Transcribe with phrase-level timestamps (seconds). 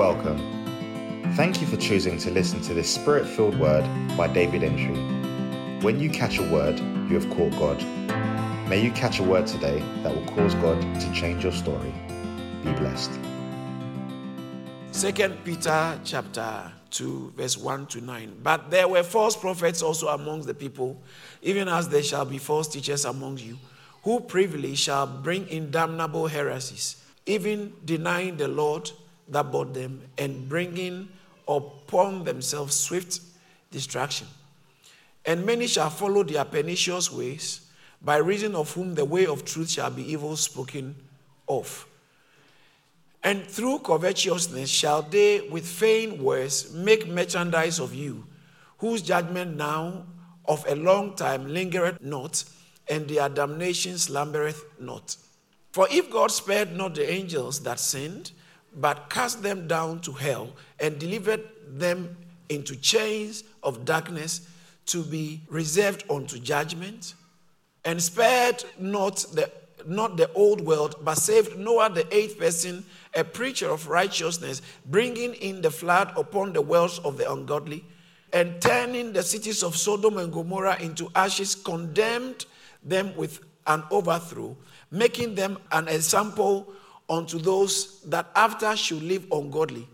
[0.00, 0.38] welcome.
[1.36, 3.84] Thank you for choosing to listen to this spirit filled word
[4.16, 5.82] by David Antwi.
[5.82, 7.78] When you catch a word, you have caught God.
[8.66, 11.92] May you catch a word today that will cause God to change your story.
[12.64, 13.10] Be blessed.
[14.90, 18.38] Second Peter chapter 2, verse 1 to 9.
[18.42, 20.98] But there were false prophets also amongst the people,
[21.42, 23.58] even as there shall be false teachers among you,
[24.04, 28.90] who privily shall bring in damnable heresies, even denying the Lord
[29.30, 31.08] that bought them, and bringing
[31.48, 33.20] upon themselves swift
[33.70, 34.26] destruction.
[35.24, 37.66] And many shall follow their pernicious ways,
[38.02, 40.96] by reason of whom the way of truth shall be evil spoken
[41.48, 41.86] of.
[43.22, 48.26] And through covetousness shall they with feigned words make merchandise of you,
[48.78, 50.06] whose judgment now
[50.46, 52.44] of a long time lingereth not,
[52.88, 55.16] and their damnation slumbereth not.
[55.72, 58.32] For if God spared not the angels that sinned,
[58.74, 62.16] but cast them down to hell and delivered them
[62.48, 64.48] into chains of darkness
[64.86, 67.14] to be reserved unto judgment,
[67.84, 69.50] and spared not the,
[69.86, 75.34] not the old world, but saved Noah the eighth person, a preacher of righteousness, bringing
[75.34, 77.84] in the flood upon the wells of the ungodly,
[78.32, 82.46] and turning the cities of Sodom and Gomorrah into ashes, condemned
[82.82, 84.56] them with an overthrow,
[84.90, 86.72] making them an example
[87.10, 89.86] unto those that after should live ungodly,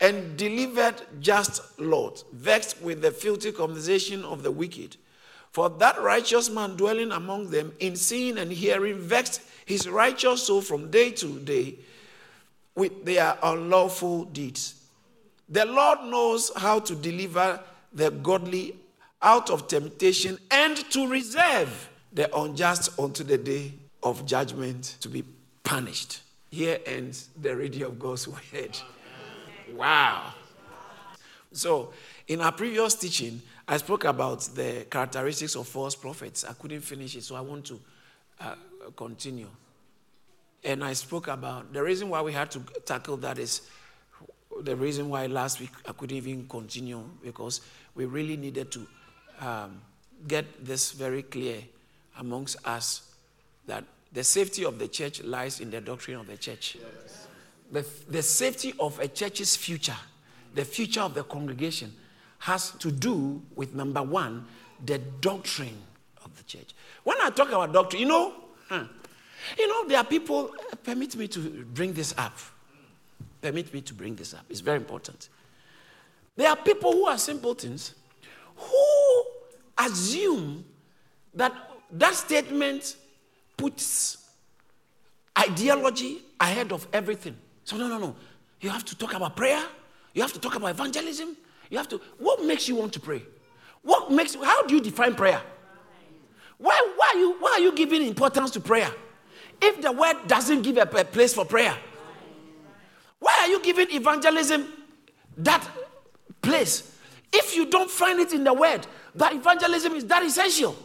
[0.00, 4.96] and delivered just Lot, vexed with the filthy conversation of the wicked.
[5.52, 10.60] For that righteous man dwelling among them, in seeing and hearing, vexed his righteous soul
[10.60, 11.76] from day to day
[12.74, 14.74] with their unlawful deeds.
[15.48, 17.60] The Lord knows how to deliver
[17.92, 18.76] the godly
[19.22, 25.24] out of temptation and to reserve the unjust unto the day of judgment to be
[25.64, 26.20] punished.
[26.50, 28.78] Here ends the reading of God's word.
[29.74, 30.32] Wow.
[31.52, 31.92] So,
[32.28, 36.44] in our previous teaching, I spoke about the characteristics of false prophets.
[36.44, 37.80] I couldn't finish it, so I want to
[38.40, 38.54] uh,
[38.94, 39.48] continue.
[40.62, 43.62] And I spoke about the reason why we had to tackle that is
[44.62, 47.60] the reason why last week I couldn't even continue because
[47.94, 48.86] we really needed to
[49.40, 49.80] um,
[50.26, 51.58] get this very clear
[52.18, 53.02] amongst us
[53.66, 53.84] that
[54.16, 56.78] the safety of the church lies in the doctrine of the church.
[57.70, 59.98] The, the safety of a church's future,
[60.54, 61.92] the future of the congregation,
[62.38, 64.46] has to do with number one,
[64.86, 65.76] the doctrine
[66.24, 66.74] of the church.
[67.04, 68.32] When I talk about doctrine, you know,
[68.70, 68.84] huh,
[69.58, 72.38] you know, there are people, uh, permit me to bring this up.
[73.42, 74.46] Permit me to bring this up.
[74.48, 75.28] It's very important.
[76.36, 77.92] There are people who are simpletons
[78.56, 79.24] who
[79.76, 80.64] assume
[81.34, 81.52] that
[81.90, 82.96] that statement
[83.56, 84.18] puts
[85.38, 87.36] ideology ahead of everything.
[87.64, 88.16] So, no, no, no.
[88.60, 89.62] You have to talk about prayer.
[90.14, 91.36] You have to talk about evangelism.
[91.70, 92.00] You have to.
[92.18, 93.22] What makes you want to pray?
[93.82, 95.40] What makes how do you define prayer?
[96.58, 98.90] Why, why, are you, why are you giving importance to prayer?
[99.60, 101.76] If the word doesn't give a, a place for prayer,
[103.18, 104.66] why are you giving evangelism
[105.38, 105.66] that
[106.40, 106.98] place?
[107.32, 110.76] If you don't find it in the word, that evangelism is that essential.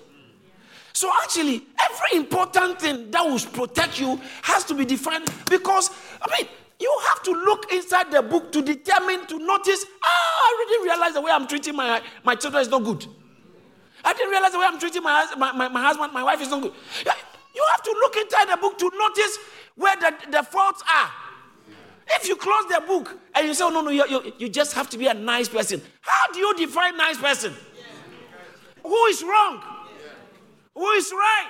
[0.94, 5.90] So actually, every important thing that will protect you has to be defined because
[6.22, 9.86] I mean you have to look inside the book to determine to notice.
[10.04, 13.06] Ah, I didn't realize the way I'm treating my my children is not good.
[14.04, 16.50] I didn't realize the way I'm treating my, my, my, my husband, my wife is
[16.50, 16.74] not good.
[17.54, 19.38] You have to look inside the book to notice
[19.76, 21.12] where the, the faults are.
[22.14, 24.74] If you close the book and you say, oh, no, no, you, you, you just
[24.74, 27.54] have to be a nice person, how do you define nice person?
[28.84, 29.62] Who is wrong?
[30.82, 31.50] Who is right?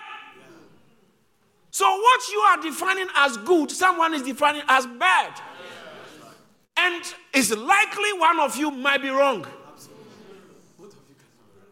[1.69, 5.39] So, what you are defining as good, someone is defining as bad.
[6.75, 7.01] And
[7.33, 9.47] it's likely one of you might be wrong.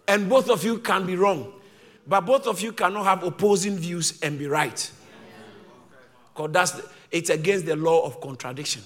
[0.08, 1.52] And both of you can be wrong.
[2.08, 4.90] But both of you cannot have opposing views and be right.
[6.34, 6.82] Because that's
[7.12, 8.84] it's against the law of contradiction.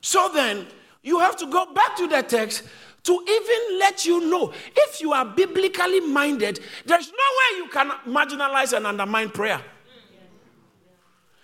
[0.00, 0.66] So then,
[1.02, 2.62] you have to go back to the text
[3.04, 7.90] to even let you know if you are biblically minded, there's no way you can
[8.06, 9.60] marginalize and undermine prayer.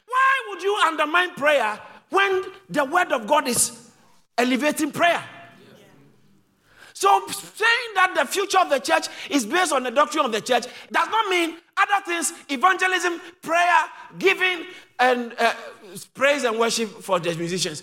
[0.07, 1.79] Why would you undermine prayer
[2.11, 3.91] when the word of God is
[4.39, 5.23] elevating prayer?
[6.93, 10.41] So, saying that the future of the church is based on the doctrine of the
[10.41, 13.81] church does not mean other things, evangelism, prayer,
[14.19, 14.65] giving,
[14.99, 15.53] and uh,
[16.15, 17.83] praise and worship for the musicians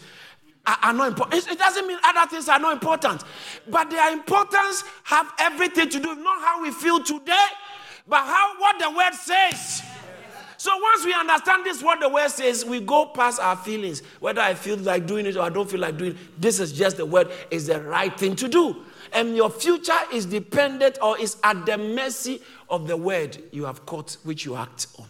[0.65, 1.47] are, not important.
[1.47, 3.23] It doesn't mean other things are not important,
[3.67, 7.47] but their importance have everything to do not how we feel today,
[8.07, 9.83] but how what the word says.
[10.57, 14.01] So once we understand this, what the word says, we go past our feelings.
[14.21, 16.71] Whether I feel like doing it or I don't feel like doing it, this is
[16.71, 18.77] just the word, is the right thing to do.
[19.11, 23.85] And your future is dependent or is at the mercy of the word you have
[23.85, 25.07] caught, which you act on.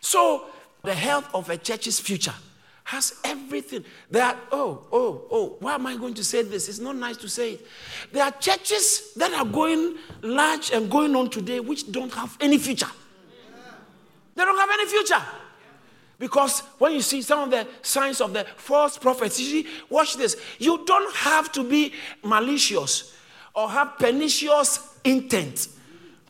[0.00, 0.46] So
[0.84, 2.34] the health of a church's future
[2.88, 3.84] has everything.
[4.10, 6.70] There are, oh, oh, oh, why am I going to say this?
[6.70, 7.66] It's not nice to say it.
[8.10, 12.56] There are churches that are going large and going on today which don't have any
[12.56, 12.88] future.
[14.34, 15.22] They don't have any future.
[16.18, 20.16] Because when you see some of the signs of the false prophets, you see, watch
[20.16, 20.36] this.
[20.58, 21.92] You don't have to be
[22.24, 23.14] malicious
[23.54, 25.68] or have pernicious intent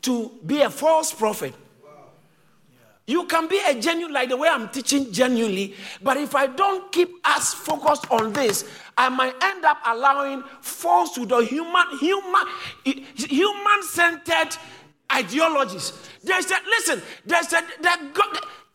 [0.03, 1.55] to be a false prophet.
[3.09, 6.93] You can be a genuine, like the way I'm teaching genuinely, but if I don't
[6.93, 8.69] keep us focused on this,
[8.99, 12.45] I might end up allowing falsehood or human, human,
[12.85, 14.55] human-centered
[15.11, 15.95] ideologies.
[16.23, 17.99] There's a, listen, there's a, the,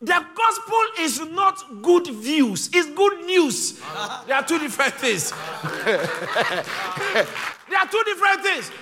[0.02, 3.80] the gospel is not good views, it's good news.
[4.26, 5.30] There are two different things.
[5.84, 8.72] there are two different things.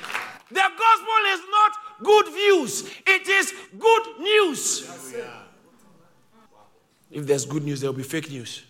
[0.50, 1.72] The gospel is not
[2.02, 5.42] good views, it is good news.
[7.12, 8.64] If there's good news, there will be fake news.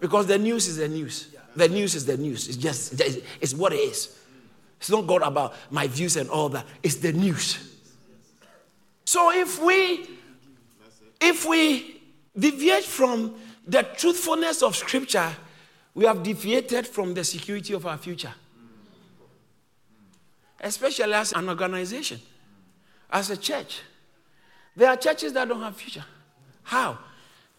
[0.00, 1.34] Because the news is the news.
[1.56, 2.46] The news is the news.
[2.46, 3.00] It's just,
[3.40, 4.16] it's what it is.
[4.78, 6.66] It's not God about my views and all that.
[6.82, 7.58] It's the news.
[9.04, 10.08] So if we,
[11.20, 12.00] if we
[12.38, 13.34] deviate from
[13.66, 15.34] the truthfulness of Scripture,
[15.94, 18.32] we have deviated from the security of our future.
[20.60, 22.20] Especially as an organization,
[23.10, 23.80] as a church.
[24.76, 26.04] There are churches that don't have future.
[26.68, 26.98] How?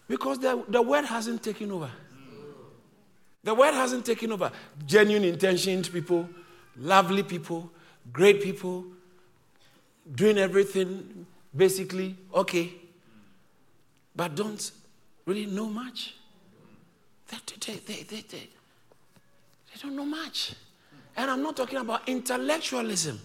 [0.06, 1.90] Because the, the word hasn't taken over.
[3.42, 4.52] The word hasn't taken over.
[4.86, 6.28] Genuine intentioned people,
[6.76, 7.72] lovely people,
[8.12, 8.84] great people,
[10.14, 11.26] doing everything
[11.56, 12.72] basically okay,
[14.14, 14.70] but don't
[15.26, 16.14] really know much.
[17.26, 18.48] They, they, they, they,
[19.82, 20.54] don't know much.
[21.16, 23.20] And I'm not talking about intellectualism.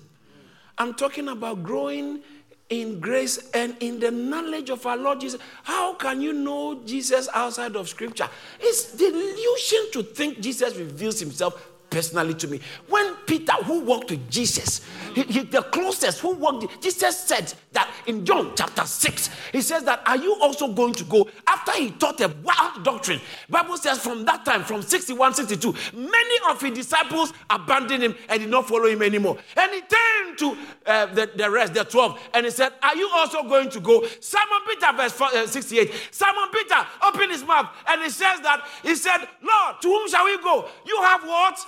[0.80, 2.24] I'm talking about growing
[2.70, 5.40] in grace and in the knowledge of our Lord Jesus.
[5.64, 8.30] How can you know Jesus outside of Scripture?
[8.60, 12.60] It's delusion to think Jesus reveals himself personally to me.
[12.90, 14.82] When Peter, who walked with Jesus,
[15.14, 19.84] he, he, the closest who walked, Jesus said that in John chapter 6, he says
[19.86, 21.26] that, are you also going to go?
[21.48, 26.36] After he taught a wild doctrine, Bible says from that time, from 61, 62, many
[26.50, 29.38] of his disciples abandoned him and did not follow him anymore.
[29.56, 33.10] And he turned to uh, the, the rest, the 12, and he said, are you
[33.14, 34.06] also going to go?
[34.20, 38.96] Simon Peter, verse uh, 68, Simon Peter opened his mouth and he says that, he
[38.96, 40.68] said, Lord, to whom shall we go?
[40.86, 41.66] You have what?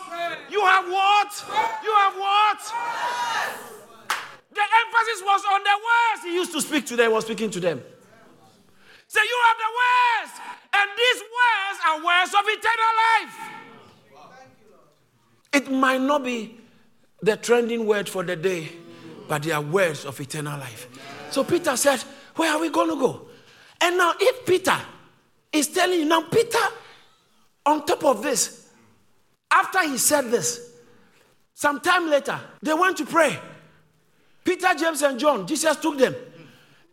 [0.49, 1.45] You have what?
[1.83, 2.59] You have what?
[4.51, 7.59] The emphasis was on the words he used to speak to them, was speaking to
[7.59, 7.81] them.
[9.07, 10.31] Say, you have the words,
[10.73, 13.35] and these words are words of eternal life.
[15.53, 16.59] It might not be
[17.21, 18.69] the trending word for the day,
[19.27, 20.87] but they are words of eternal life.
[21.31, 21.99] So Peter said,
[22.35, 23.27] Where are we going to go?
[23.79, 24.77] And now, if Peter
[25.53, 26.57] is telling you, now, Peter,
[27.65, 28.66] on top of this,
[29.51, 30.73] after he said this,
[31.53, 33.39] some time later, they went to pray.
[34.43, 36.15] Peter, James, and John, Jesus took them.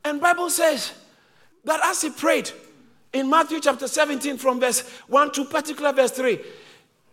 [0.04, 0.92] And Bible says
[1.64, 2.50] that as he prayed
[3.12, 6.38] in Matthew chapter 17 from verse 1 to particular verse 3,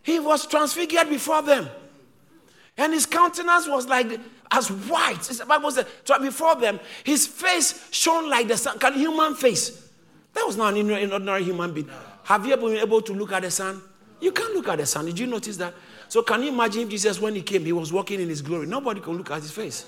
[0.04, 1.70] he was transfigured before them.
[2.78, 5.22] And his countenance was like as white.
[5.22, 5.86] The Bible says,
[6.22, 9.90] before them, his face shone like the sun, human face.
[10.34, 11.90] That was not an ordinary human being.
[12.24, 13.82] Have you ever been able to look at the sun?
[14.22, 15.06] You can't look at the sun.
[15.06, 15.74] Did you notice that?
[16.08, 18.68] So can you imagine if Jesus, when he came, he was walking in his glory?
[18.68, 19.86] Nobody could look at his face.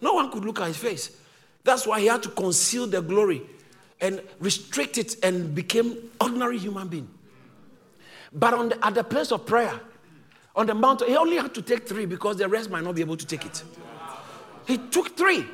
[0.00, 1.16] No one could look at his face.
[1.64, 3.42] That's why he had to conceal the glory
[4.00, 7.08] and restrict it and became ordinary human being.
[8.32, 9.80] But on the, at the place of prayer,
[10.54, 13.00] on the mountain, he only had to take three because the rest might not be
[13.00, 13.62] able to take it.
[14.66, 15.46] He took three.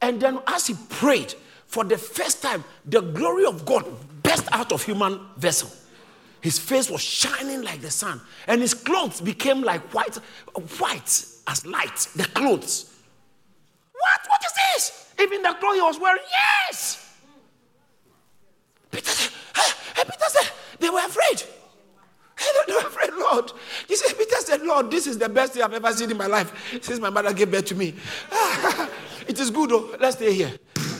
[0.00, 1.34] And then as he prayed,
[1.66, 3.84] for the first time, the glory of God
[4.22, 5.70] burst out of human vessel.
[6.40, 10.16] His face was shining like the sun, and his clothes became like white,
[10.78, 12.08] white as light.
[12.14, 12.94] The clothes.
[13.92, 14.20] What?
[14.28, 15.12] What is this?
[15.20, 16.22] Even the clothes he was wearing.
[16.30, 17.16] Yes.
[18.90, 21.42] Peter said, hey, Peter said, they were afraid.
[22.66, 23.52] They were afraid, Lord.
[23.88, 26.26] He said, Peter said, Lord, this is the best thing I've ever seen in my
[26.26, 27.94] life since my mother gave birth to me.
[29.26, 29.96] it is good, though.
[29.98, 30.52] Let's stay here.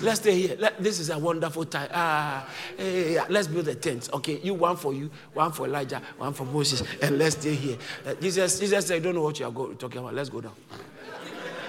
[0.02, 0.56] Let's stay here.
[0.58, 1.88] Let, this is a wonderful time.
[1.92, 4.08] Ah, hey, let's build a tent.
[4.12, 7.78] Okay, you one for you, one for Elijah, one for Moses, and let's stay here.
[8.06, 10.14] Uh, Jesus, Jesus said, I don't know what you are go, talking about.
[10.14, 10.54] Let's go down.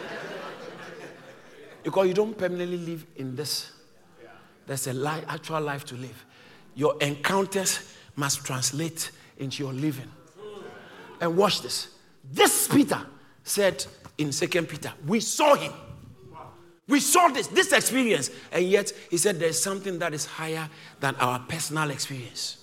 [1.84, 3.72] because you don't permanently live in this
[4.70, 6.26] there's a life, actual life to live.
[6.76, 9.10] Your encounters must translate
[9.40, 10.12] into your living.
[11.20, 11.96] And watch this.
[12.32, 13.02] This Peter
[13.44, 13.84] said
[14.20, 15.74] in Second Peter, we saw him.
[16.90, 20.68] We saw this, this experience, and yet he said there's something that is higher
[21.00, 22.58] than our personal experience.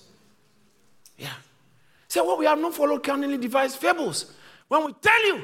[1.17, 1.31] Yeah.
[2.09, 4.33] So what we have not followed cunningly devised fables.
[4.67, 5.43] When we tell you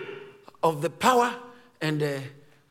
[0.62, 1.34] of the power
[1.80, 2.24] and the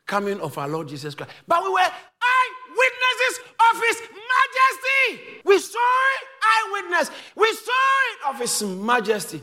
[0.04, 3.40] coming of our Lord Jesus Christ, but we were eyewitnesses
[3.72, 5.40] of His majesty.
[5.46, 7.10] We saw it, eyewitness.
[7.34, 9.40] We saw it of His majesty.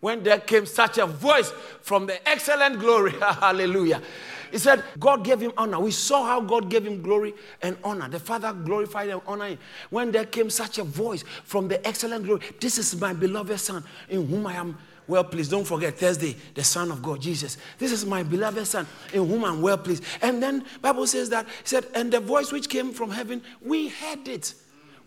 [0.00, 1.50] When there came such a voice
[1.80, 4.02] from the excellent glory, hallelujah
[4.50, 5.80] he said, God gave him honor.
[5.80, 8.08] We saw how God gave him glory and honor.
[8.08, 9.58] The Father glorified and honored him.
[9.90, 13.84] When there came such a voice from the excellent glory, this is my beloved Son
[14.08, 14.76] in whom I am
[15.06, 15.50] well pleased.
[15.50, 17.58] Don't forget Thursday, the Son of God, Jesus.
[17.78, 20.04] This is my beloved Son in whom I'm well pleased.
[20.22, 23.88] And then Bible says that he said, and the voice which came from heaven, we
[23.88, 24.54] heard it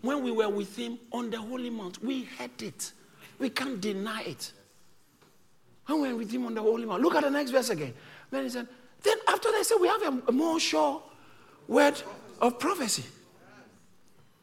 [0.02, 2.02] when we were with him on the holy mount.
[2.04, 2.92] We heard it.
[3.38, 4.52] We can't deny it.
[5.86, 7.02] When we were with him on the holy mount.
[7.02, 7.94] Look at the next verse again.
[8.30, 8.68] Then he said,
[9.04, 11.02] then after that, said, we have a, a more sure
[11.68, 12.00] word
[12.40, 13.04] of prophecy.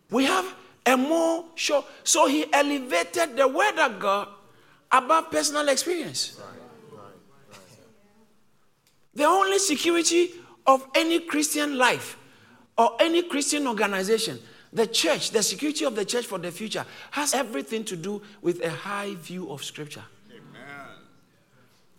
[0.10, 1.84] We have a more sure.
[2.03, 4.27] So he elevated the word of God
[4.91, 6.39] above personal experience.
[9.13, 10.32] The only security
[10.65, 12.18] of any Christian life
[12.77, 14.39] or any Christian organization,
[14.72, 18.63] the church, the security of the church for the future, has everything to do with
[18.63, 20.03] a high view of Scripture.
[20.30, 20.88] Amen.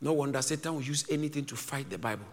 [0.00, 2.25] No wonder Satan will use anything to fight the Bible.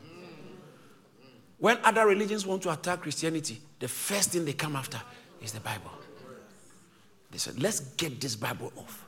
[1.59, 4.99] When other religions want to attack Christianity, the first thing they come after
[5.41, 5.91] is the Bible.
[7.31, 9.05] They said, let's get this Bible off.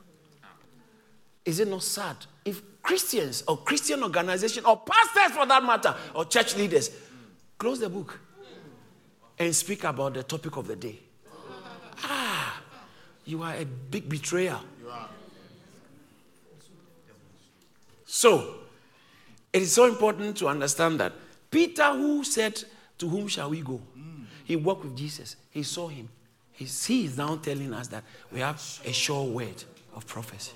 [1.44, 6.24] Is it not sad if Christians or Christian organization or pastors for that matter or
[6.24, 6.90] church leaders
[7.58, 8.20] close the book
[9.38, 11.00] and speak about the topic of the day?
[12.04, 12.62] Ah,
[13.24, 14.58] you are a big betrayer.
[18.04, 18.56] So,
[19.52, 21.12] it is so important to understand that
[21.52, 22.64] Peter, who said,
[22.98, 23.80] To whom shall we go?
[24.44, 25.36] He walked with Jesus.
[25.50, 26.08] He saw him.
[26.50, 29.62] He is now telling us that we have a sure word
[29.94, 30.54] of prophecy.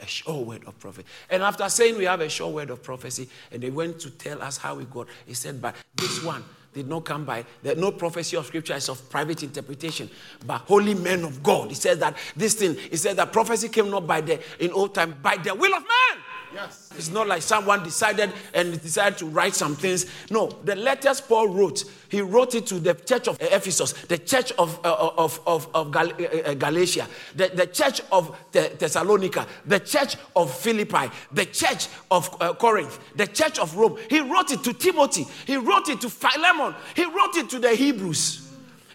[0.00, 1.06] A sure word of prophecy.
[1.28, 4.40] And after saying we have a sure word of prophecy, and they went to tell
[4.42, 7.90] us how we got, he said, But this one did not come by, that no
[7.90, 10.10] prophecy of scripture is of private interpretation,
[10.46, 11.68] but holy men of God.
[11.70, 14.94] He says that this thing, he said that prophecy came not by the, in old
[14.94, 16.22] time, by the will of man.
[16.56, 16.90] Yes.
[16.96, 20.06] It's not like someone decided and decided to write some things.
[20.30, 24.52] No, the letters Paul wrote, he wrote it to the church of Ephesus, the church
[24.52, 29.80] of, uh, of, of, of Gal- uh, uh, Galatia, the, the church of Thessalonica, the
[29.80, 33.98] church of Philippi, the church of uh, Corinth, the church of Rome.
[34.08, 37.74] He wrote it to Timothy, he wrote it to Philemon, he wrote it to the
[37.74, 38.44] Hebrews.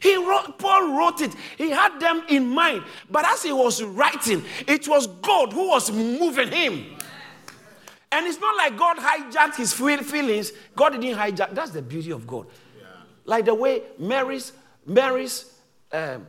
[0.02, 1.32] He wrote, Paul wrote it.
[1.60, 2.84] He had them in mind.
[3.12, 6.98] But as he was writing, it was God who was moving him.
[8.12, 10.52] And it's not like God hijacked his feelings.
[10.76, 11.54] God didn't hijack.
[11.56, 12.46] That's the beauty of God.
[12.78, 12.88] Yeah.
[13.26, 14.52] Like the way Mary's,
[14.86, 15.54] Mary's
[15.92, 16.28] um,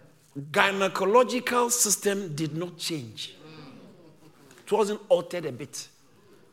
[0.51, 3.35] gynecological system did not change.
[4.65, 5.89] It wasn't altered a bit.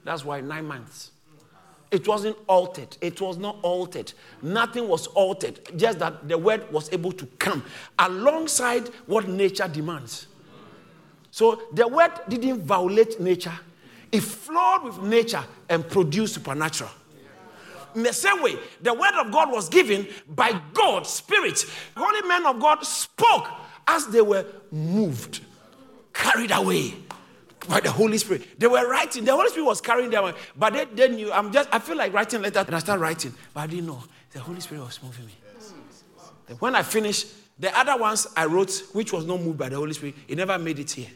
[0.04, 1.12] That's why nine months.
[1.92, 2.98] It wasn't altered.
[3.02, 4.14] It was not altered.
[4.42, 5.60] Nothing was altered.
[5.76, 7.64] Just that the word was able to come
[7.98, 10.28] alongside what nature demands.
[11.32, 13.58] So the word didn't violate nature
[14.12, 16.90] it flowed with nature and produced supernatural.
[17.96, 21.66] In the same way, the word of God was given by God's Spirit.
[21.98, 23.48] Holy men of God spoke
[23.88, 25.42] as they were moved,
[26.14, 26.94] carried away
[27.68, 28.60] by the Holy Spirit.
[28.60, 29.26] They were writing.
[29.26, 30.34] The Holy Spirit was carrying them.
[30.56, 31.32] But they, they knew.
[31.32, 31.68] I'm just.
[31.72, 34.62] I feel like writing letters, and I start writing, but I didn't know the Holy
[34.62, 35.34] Spirit was moving me.
[36.60, 39.94] When I finished, the other ones I wrote, which was not moved by the Holy
[39.94, 41.10] Spirit, it never made it here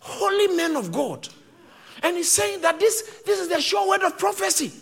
[0.00, 1.28] holy men of God.
[2.02, 4.72] And he's saying that this, this is the sure word of prophecy.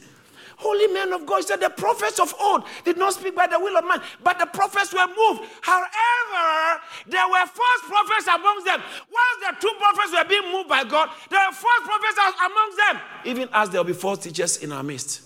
[0.58, 3.76] Holy men of God said the prophets of old did not speak by the will
[3.76, 5.48] of man, but the prophets were moved.
[5.60, 8.82] However, there were false prophets amongst them.
[9.12, 13.00] Whilst the two prophets were being moved by God, there were false prophets amongst them,
[13.24, 15.22] even as there will be false teachers in our midst.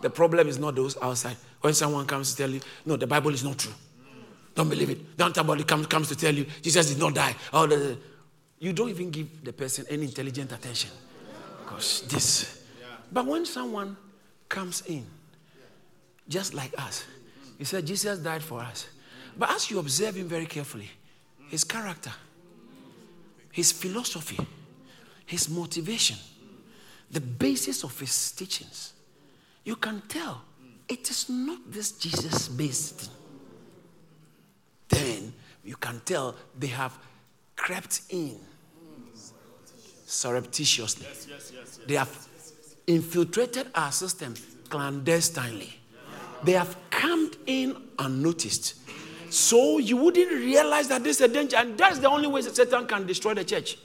[0.00, 1.36] The problem is not those outside.
[1.60, 3.72] When someone comes to tell you, no, the Bible is not true.
[4.56, 5.16] Don't believe it.
[5.16, 7.36] Don't somebody comes, comes to tell you Jesus did not die.
[7.52, 7.96] Oh, the,
[8.58, 10.90] you don't even give the person any intelligent attention.
[11.62, 12.64] Because this.
[13.10, 13.96] But when someone
[14.48, 15.06] comes in,
[16.28, 17.04] just like us,
[17.56, 18.88] he said, Jesus died for us.
[19.36, 20.90] But as you observe him very carefully,
[21.48, 22.12] his character,
[23.52, 24.38] his philosophy,
[25.24, 26.16] his motivation,
[27.10, 28.92] the basis of his teachings,
[29.64, 30.42] you can tell
[30.88, 33.10] it is not this Jesus based
[34.88, 35.32] thing.
[35.64, 36.98] you can tell they have
[37.54, 38.38] crept in
[40.08, 41.06] surreptitiously.
[41.06, 42.28] Yes, yes, yes, They have
[42.86, 44.34] infiltrated our system
[44.70, 45.74] clandestinely.
[46.42, 48.74] They have come in unnoticed.
[49.30, 51.56] So you wouldn't realize that this is a danger.
[51.56, 53.78] And that's the only way that Satan can destroy the church.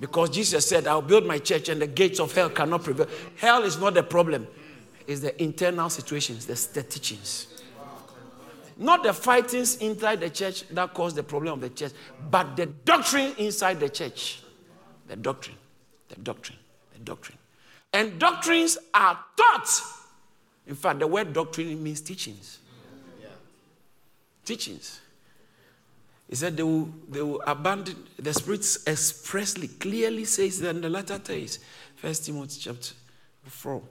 [0.00, 3.06] Because Jesus said, I'll build my church and the gates of hell cannot prevail.
[3.36, 4.48] Hell is not the problem,
[5.06, 7.46] it's the internal situations, the, the teachings.
[8.76, 11.92] Not the fightings inside the church that cause the problem of the church,
[12.28, 14.43] but the doctrine inside the church.
[15.06, 15.56] The doctrine,
[16.08, 16.58] the doctrine,
[16.92, 17.38] the doctrine.
[17.92, 19.68] And doctrines are taught.
[20.66, 22.58] In fact, the word doctrine means teachings.
[23.20, 23.28] Yeah.
[24.44, 25.00] Teachings.
[26.28, 30.88] He said they will, they will abandon, the Spirit expressly, clearly says that in the
[30.88, 31.58] latter days,
[31.96, 32.94] First Timothy chapter
[33.44, 33.82] 4,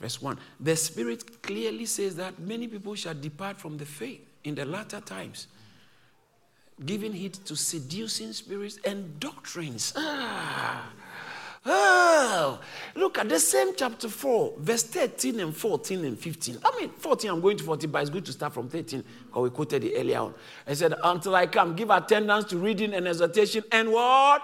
[0.00, 0.38] verse 1.
[0.58, 5.00] The Spirit clearly says that many people shall depart from the faith in the latter
[5.00, 5.46] times,
[6.84, 9.92] giving heed to seducing spirits and doctrines.
[9.96, 10.90] Ah.
[11.66, 12.58] Oh,
[12.94, 16.58] look at the same chapter 4, verse 13 and 14 and 15.
[16.64, 19.42] I mean, 14, I'm going to 14, but it's good to start from 13 because
[19.42, 20.34] we quoted it earlier on.
[20.66, 24.42] I said, Until I come, give attendance to reading and exhortation and what?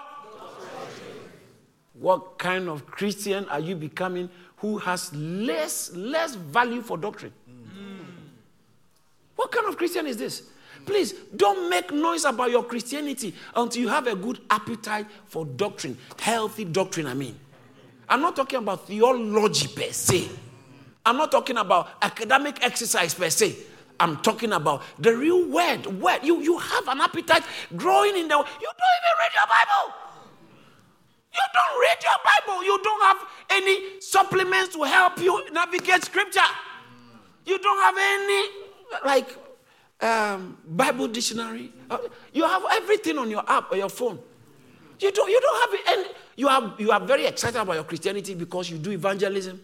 [1.93, 7.33] What kind of Christian are you becoming who has less, less value for doctrine?
[9.35, 10.43] What kind of Christian is this?
[10.87, 15.97] Please don't make noise about your Christianity until you have a good appetite for doctrine,
[16.17, 17.37] healthy doctrine, I mean.
[18.09, 20.29] I'm not talking about theology per se,
[21.05, 23.55] I'm not talking about academic exercise per se.
[23.99, 25.87] I'm talking about the real word.
[25.87, 26.19] Word.
[26.23, 27.43] You, you have an appetite
[27.75, 28.35] growing in the.
[28.35, 29.93] You don't even read your Bible.
[31.33, 32.63] You don't read your Bible.
[32.63, 36.41] You don't have any supplements to help you navigate scripture.
[37.45, 38.49] You don't have any,
[39.05, 39.46] like,
[40.01, 41.71] um, Bible dictionary.
[41.89, 41.97] Uh,
[42.33, 44.19] you have everything on your app or your phone.
[44.99, 46.09] You don't, you don't have any.
[46.35, 49.61] You are, you are very excited about your Christianity because you do evangelism.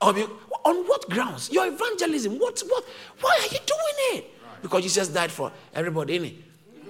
[0.00, 1.50] On what grounds?
[1.52, 2.38] Your evangelism.
[2.38, 2.84] What, what,
[3.20, 4.30] why are you doing it?
[4.60, 6.34] Because Jesus died for everybody, innit?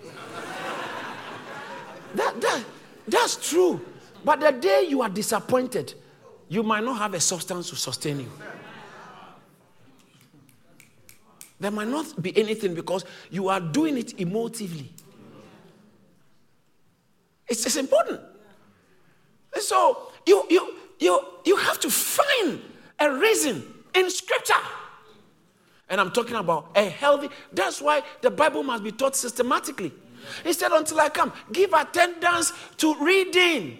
[2.14, 2.64] that, that,
[3.06, 3.80] that's true.
[4.24, 5.94] But the day you are disappointed,
[6.48, 8.30] you might not have a substance to sustain you.
[11.62, 14.86] There might not be anything because you are doing it emotively.
[17.46, 18.20] It's, it's important.
[19.60, 22.60] So you, you, you, you have to find
[22.98, 23.62] a reason
[23.94, 24.54] in scripture.
[25.88, 29.92] And I'm talking about a healthy, that's why the Bible must be taught systematically.
[30.42, 33.78] He said, Until I come, give attendance to reading.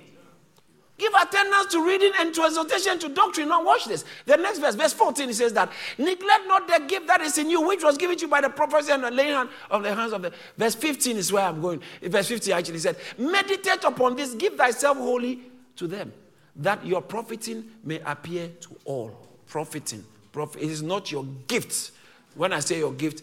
[0.98, 3.48] Give attendance to reading and to exhortation to doctrine.
[3.48, 4.04] Now, watch this.
[4.26, 7.48] The next verse, verse 14, he says that neglect not the gift that is in
[7.48, 9.94] you, which was given to you by the prophecy and the laying hand of the
[9.94, 10.32] hands of the.
[10.56, 11.80] Verse 15 is where I'm going.
[12.02, 15.40] Verse 15 actually said, Meditate upon this, give thyself wholly
[15.76, 16.12] to them,
[16.56, 19.28] that your profiting may appear to all.
[19.46, 20.04] Profiting.
[20.30, 20.62] Profit.
[20.62, 21.92] It is not your gift.
[22.34, 23.22] When I say your gift,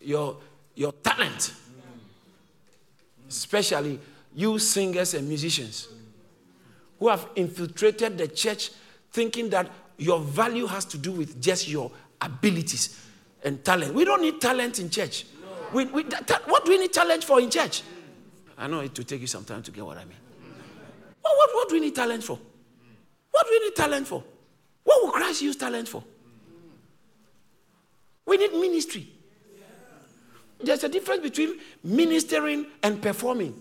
[0.00, 0.38] your,
[0.74, 1.54] your talent.
[3.28, 4.00] Especially
[4.34, 5.88] you singers and musicians
[7.02, 8.70] who have infiltrated the church
[9.10, 13.04] thinking that your value has to do with just your abilities
[13.42, 13.92] and talent.
[13.92, 15.26] We don't need talent in church.
[15.72, 17.82] We, we, that, what do we need talent for in church?
[18.56, 20.16] I know it will take you some time to get what I mean.
[21.22, 22.38] What, what, what do we need talent for?
[23.32, 24.22] What do we need talent for?
[24.84, 26.04] What will Christ use talent for?
[28.26, 29.08] We need ministry.
[30.60, 33.60] There's a difference between ministering and performing.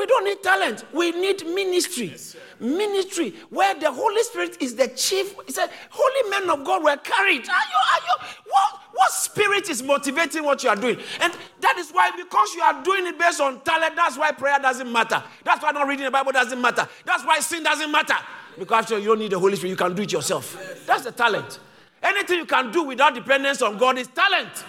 [0.00, 0.82] We don't need talent.
[0.94, 2.06] We need ministry.
[2.06, 5.34] Yes, ministry where the Holy Spirit is the chief.
[5.44, 7.42] He said, Holy men of God were carried.
[7.42, 10.98] Are you, are you, what, what spirit is motivating what you are doing?
[11.20, 14.58] And that is why, because you are doing it based on talent, that's why prayer
[14.58, 15.22] doesn't matter.
[15.44, 16.88] That's why not reading the Bible doesn't matter.
[17.04, 18.16] That's why sin doesn't matter.
[18.58, 20.82] Because after you don't need the Holy Spirit, you can do it yourself.
[20.86, 21.60] That's the talent.
[22.02, 24.64] Anything you can do without dependence on God is talent.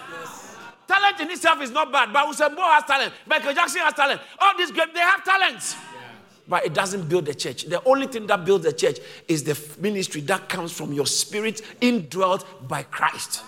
[0.92, 3.14] Talent in itself is not bad, but Usain Bolt has talent.
[3.26, 4.20] Michael Jackson has talent.
[4.38, 5.74] All these great, they have talents.
[5.74, 6.00] Yeah.
[6.46, 7.64] But it doesn't build the church.
[7.64, 11.62] The only thing that builds the church is the ministry that comes from your spirit
[11.80, 13.42] indwelt by Christ.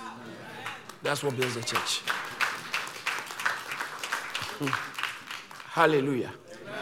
[1.02, 1.98] That's what builds the church.
[4.58, 4.68] Hmm.
[5.68, 6.32] Hallelujah.
[6.62, 6.74] Amen.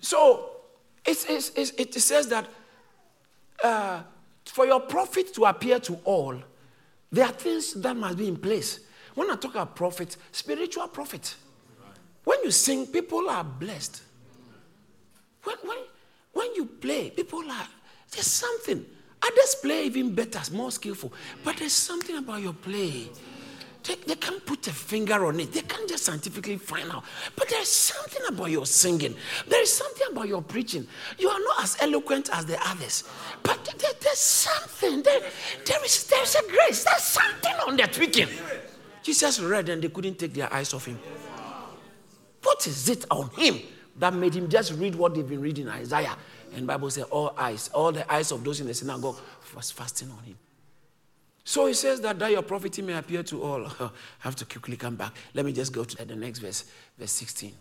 [0.00, 0.50] So
[1.04, 2.48] it's, it's, it's, it says that
[3.62, 4.00] uh,
[4.46, 6.36] for your profit to appear to all,
[7.10, 8.80] there are things that must be in place.
[9.14, 11.34] When I talk about profit, spiritual profit.
[12.24, 14.02] When you sing, people are blessed.
[15.44, 15.78] When, when,
[16.32, 17.68] when you play, people are,
[18.12, 18.84] there's something.
[19.22, 21.12] Others play even better, more skillful.
[21.44, 23.08] But there's something about your play
[23.84, 25.52] they, they can't put a finger on it.
[25.52, 27.04] They can't just scientifically find out.
[27.34, 29.16] But there's something about your singing.
[29.48, 30.86] There is something about your preaching.
[31.18, 33.04] You are not as eloquent as the others.
[33.42, 35.02] But there, there's something.
[35.02, 35.20] There,
[35.66, 36.84] there is there's a grace.
[36.84, 38.28] There's something on their tweaking.
[39.02, 40.98] Jesus read and they couldn't take their eyes off him.
[42.42, 43.60] What is it on him
[43.98, 46.16] that made him just read what they've been reading Isaiah?
[46.54, 49.16] And Bible says all eyes, all the eyes of those in the synagogue
[49.54, 50.36] was fasting on him.
[51.44, 53.66] So he says that, that your prophecy may appear to all.
[53.80, 55.14] I have to quickly come back.
[55.34, 56.64] Let me just go to the next verse,
[56.98, 57.52] verse 16.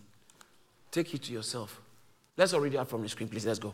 [0.92, 1.82] Take it to yourself.
[2.38, 3.46] Let's all read it from the screen, please.
[3.46, 3.74] Let's go.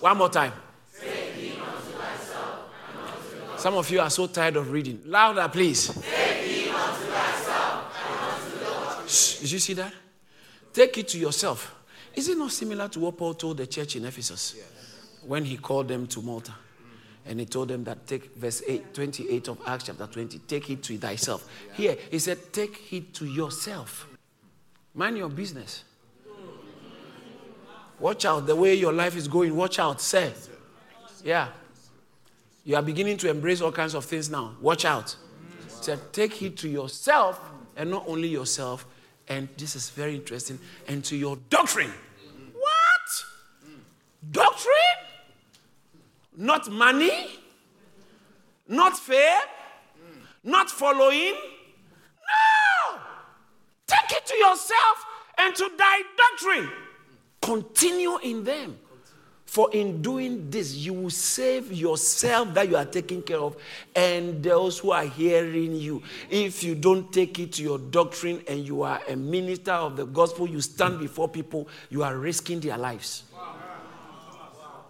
[0.00, 0.52] One more time.
[3.62, 5.00] Some of you are so tired of reading.
[5.06, 5.88] Louder, please.
[9.40, 9.92] Did you see that?
[10.72, 11.74] Take it to yourself.
[12.14, 14.54] Is it not similar to what Paul told the church in Ephesus?
[14.56, 14.82] Yes
[15.26, 16.52] when he called them to Malta.
[17.24, 20.82] And he told them that take verse 8, 28 of Acts chapter 20, take it
[20.82, 21.48] to thyself.
[21.74, 24.08] Here, he said, take it to yourself.
[24.94, 25.84] Mind your business.
[28.00, 29.54] Watch out the way your life is going.
[29.54, 30.32] Watch out, say.
[31.24, 31.48] Yeah.
[32.64, 34.54] You are beginning to embrace all kinds of things now.
[34.60, 35.16] Watch out.
[35.68, 37.40] Said, take it to yourself,
[37.76, 38.86] and not only yourself,
[39.28, 41.92] and this is very interesting, and to your doctrine.
[42.52, 43.24] What?
[44.30, 44.72] Doctrine?
[46.36, 47.38] not money,
[48.66, 49.40] not fair,
[50.42, 51.34] not following.
[51.34, 52.98] No!
[53.86, 55.06] Take it to yourself
[55.38, 56.70] and to thy doctrine.
[57.40, 58.78] Continue in them.
[59.52, 63.54] For in doing this, you will save yourself that you are taking care of
[63.94, 66.02] and those who are hearing you.
[66.30, 70.06] If you don't take it to your doctrine and you are a minister of the
[70.06, 73.24] gospel, you stand before people, you are risking their lives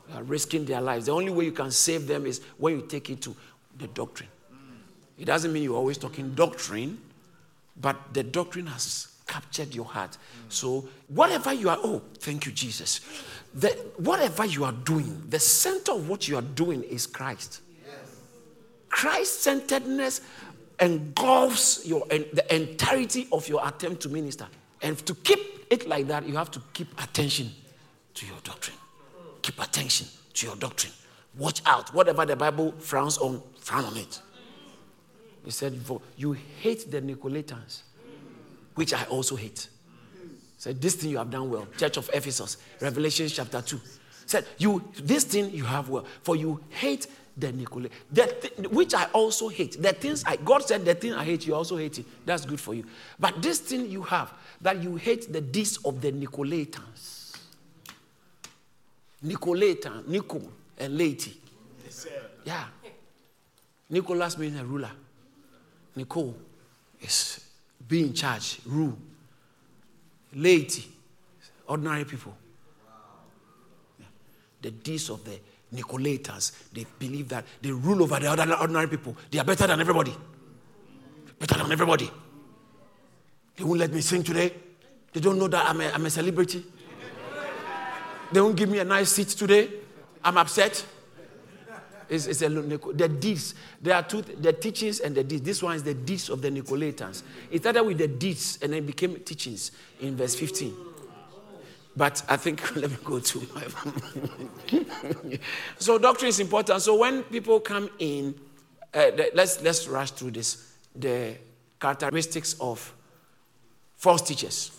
[0.09, 1.07] You are risking their lives.
[1.07, 3.35] The only way you can save them is when you take it to
[3.79, 4.31] the doctrine.
[5.19, 7.01] It doesn't mean you're always talking doctrine,
[7.81, 10.19] but the doctrine has captured your heart.
[10.51, 13.01] So, whatever you are, oh, thank you, Jesus.
[13.55, 17.63] The, whatever you are doing, the center of what you are doing is Christ.
[18.91, 20.21] Christ centeredness
[20.79, 24.47] engulfs your, the entirety of your attempt to minister.
[24.83, 27.51] And to keep it like that, you have to keep attention
[28.13, 28.77] to your doctrine.
[29.41, 30.93] Keep attention to your doctrine.
[31.39, 31.95] Watch out.
[31.95, 34.21] Whatever the Bible frowns on, frown on it.
[35.43, 35.81] He said,
[36.19, 37.83] You hate the Nicolaitans,
[38.75, 39.69] which I also hate.
[40.59, 41.67] Said, This thing you have done well.
[41.77, 43.81] Church of Ephesus, Revelation chapter 2.
[44.27, 47.07] Said, You this thing you have well, for you hate
[47.37, 49.81] the Nicolaitans, which I also hate.
[49.83, 52.07] The things I God said, the thing I hate, you also hate it.
[52.27, 52.85] That's good for you.
[53.19, 57.37] But this thing you have, that you hate the deeds of the Nicolaitans.
[59.25, 61.41] Nicolaitan, Nicol, and Laity.
[62.45, 62.65] Yeah.
[63.89, 64.91] Nicholas means a ruler.
[65.95, 66.35] Nicole
[67.01, 67.45] is
[67.89, 68.97] be in charge, rule.
[70.35, 70.91] Laity,
[71.67, 72.35] ordinary people.
[74.61, 75.39] The deeds of the
[75.75, 79.17] Nicolaitans, they believe that they rule over the other ordinary people.
[79.31, 80.15] They are better than everybody.
[81.39, 82.11] Better than everybody.
[83.57, 84.53] They won't let me sing today.
[85.13, 86.65] They don't know that I'm a, I'm a celebrity.
[88.33, 89.69] They won't give me a nice seat today.
[90.25, 90.85] I'm upset.
[92.09, 93.55] It's, it's a, the deeds.
[93.81, 95.43] There are two, the teachings and the deeds.
[95.43, 97.23] This one is the deeds of the Nicolaitans.
[97.51, 100.75] It started with the deeds and then became teachings in verse 15.
[101.97, 104.79] But I think, let me go to my.
[105.79, 106.81] so, doctrine is important.
[106.81, 108.35] So, when people come in,
[108.95, 110.73] uh, let's, let's rush through this.
[110.95, 111.37] The
[111.81, 112.95] characteristics of
[113.97, 114.71] false teachers.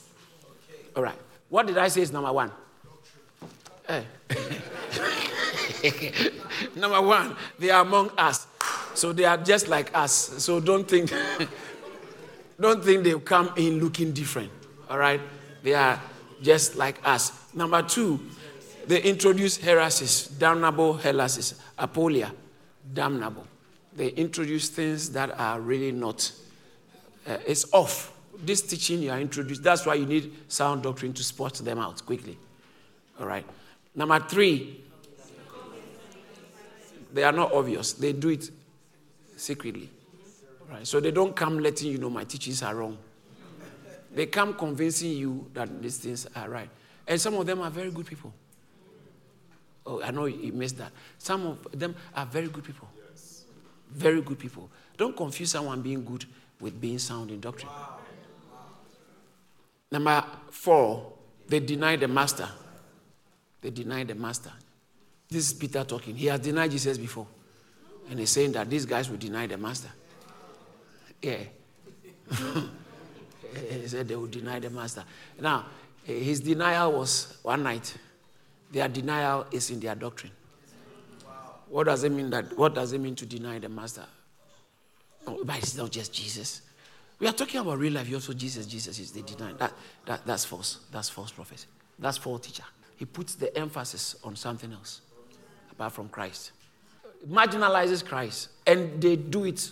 [0.96, 1.18] All right.
[1.50, 2.52] What did I say is number one?
[3.88, 4.06] Hey.
[6.76, 8.48] Number one, they are among us.
[8.94, 10.14] So they are just like us.
[10.14, 11.12] So don't think
[12.60, 14.52] don't think they'll come in looking different.
[14.90, 15.22] All right?
[15.62, 16.00] They are
[16.42, 17.32] just like us.
[17.54, 18.20] Number two,
[18.88, 22.32] they introduce heresies, damnable heresies, apoleia,
[22.94, 23.48] damnable.
[23.96, 26.32] They introduce things that are really not.
[27.26, 28.12] Uh, it's off.
[28.44, 29.64] This teaching you are introduced.
[29.64, 32.38] That's why you need sound doctrine to spot them out quickly.
[33.20, 33.46] All right.
[33.96, 34.83] Number three,
[37.14, 37.94] they are not obvious.
[37.94, 38.50] They do it
[39.38, 39.90] secretly.
[40.70, 40.86] Right?
[40.88, 42.98] So they don't come letting you know my teachings are wrong.
[44.14, 46.70] They come convincing you that these things are right.
[47.08, 48.34] And some of them are very good people.
[49.86, 50.92] Oh, I know you missed that.
[51.18, 52.88] Some of them are very good people.
[53.92, 54.70] Very good people.
[54.98, 56.26] Don't confuse someone being good
[56.60, 57.72] with being sound in doctrine.
[59.92, 61.14] Number four,
[61.48, 62.48] they deny the master.
[63.62, 64.52] They deny the master.
[65.30, 66.16] This is Peter talking.
[66.16, 67.28] He has denied Jesus before.
[68.10, 69.90] And he's saying that these guys will deny the master.
[71.22, 71.38] Yeah.
[73.72, 75.04] he said they will deny the master.
[75.40, 75.66] Now,
[76.04, 77.96] his denial was one night.
[78.72, 80.32] Their denial is in their doctrine.
[81.70, 84.06] What does it mean that what does it mean to deny the master?
[85.26, 86.62] Oh, but it's not just Jesus.
[87.20, 88.10] We are talking about real life.
[88.10, 89.54] You also Jesus, Jesus is the deny.
[89.54, 89.74] That,
[90.06, 90.80] that, that's false.
[90.92, 91.68] That's false prophecy.
[91.98, 92.66] That's false teacher.
[92.98, 95.02] He puts the emphasis on something else
[95.74, 96.52] apart from Christ.
[97.30, 98.50] Marginalizes Christ.
[98.66, 99.72] And they do it.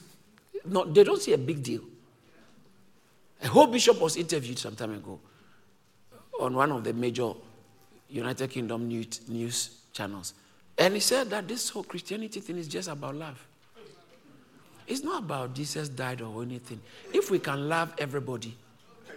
[0.66, 1.82] Not, they don't see a big deal.
[3.44, 5.20] A whole bishop was interviewed some time ago
[6.40, 7.32] on one of the major
[8.10, 10.34] United Kingdom news, news channels.
[10.78, 13.44] And he said that this whole Christianity thing is just about love.
[14.88, 16.82] It's not about Jesus died or anything.
[17.14, 18.56] If we can love everybody,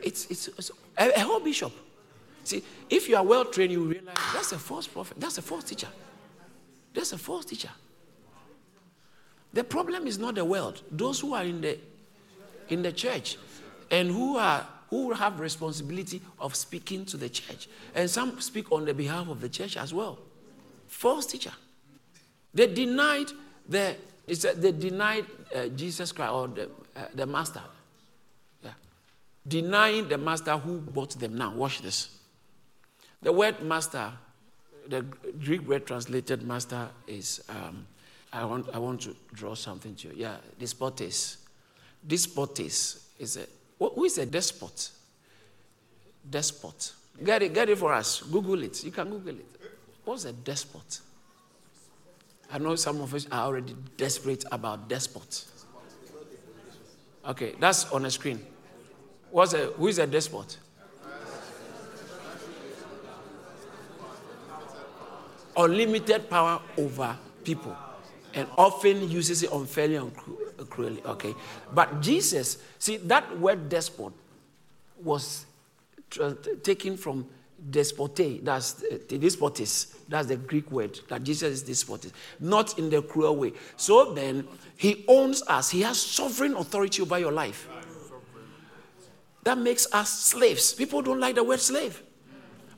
[0.02, 1.72] it's, it's, it's a, a, whole bishop.
[2.44, 5.64] See, if you are well trained, you realize that's a false prophet, that's a false
[5.64, 5.88] teacher.
[6.94, 7.70] That's a false teacher.
[9.52, 10.82] The problem is not the world.
[10.90, 11.78] Those who are in the
[12.68, 13.36] in the church
[13.90, 17.68] and who are who have responsibility of speaking to the church.
[17.94, 20.18] And some speak on the behalf of the church as well.
[20.86, 21.52] False teacher.
[22.52, 23.30] They denied
[23.68, 27.62] the It's they denied uh, Jesus Christ or the, uh, the master.
[28.62, 28.70] Yeah.
[29.46, 31.36] Denying the master who bought them.
[31.36, 32.08] Now, watch this.
[33.20, 34.12] The word master,
[34.88, 35.02] the
[35.44, 37.86] Greek word translated master is, um,
[38.32, 40.14] I, want, I want to draw something to you.
[40.16, 41.38] Yeah, despotes.
[42.06, 43.46] Despotes is a,
[43.78, 44.90] who is a despot?
[46.28, 46.92] Despot.
[47.22, 48.22] Get it, get it for us.
[48.22, 48.84] Google it.
[48.84, 49.46] You can Google it.
[50.04, 51.00] What's a despot?
[52.52, 55.44] I know some of us are already desperate about despot.
[57.26, 58.44] Okay, that's on the screen.
[59.30, 60.58] What's a, who is a despot?
[65.56, 67.76] Unlimited power over people
[68.34, 70.12] and often uses it unfairly and
[70.70, 71.00] cruelly.
[71.06, 71.34] Okay,
[71.72, 74.12] but Jesus, see, that word despot
[75.02, 75.46] was
[76.62, 77.26] taken from
[77.70, 83.02] despote, that's uh, despotis, that's the Greek word, that Jesus is despotis, not in the
[83.02, 83.52] cruel way.
[83.76, 87.68] So then, he owns us, he has sovereign authority over your life.
[89.44, 90.72] That makes us slaves.
[90.72, 92.02] People don't like the word slave.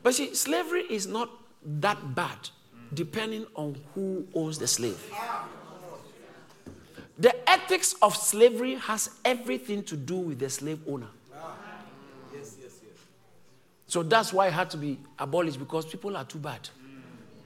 [0.03, 1.31] But see, slavery is not
[1.65, 2.51] that bad,
[2.92, 5.03] depending on who owns the slave.
[7.18, 11.09] The ethics of slavery has everything to do with the slave owner.
[13.88, 16.68] So that's why it had to be abolished because people are too bad.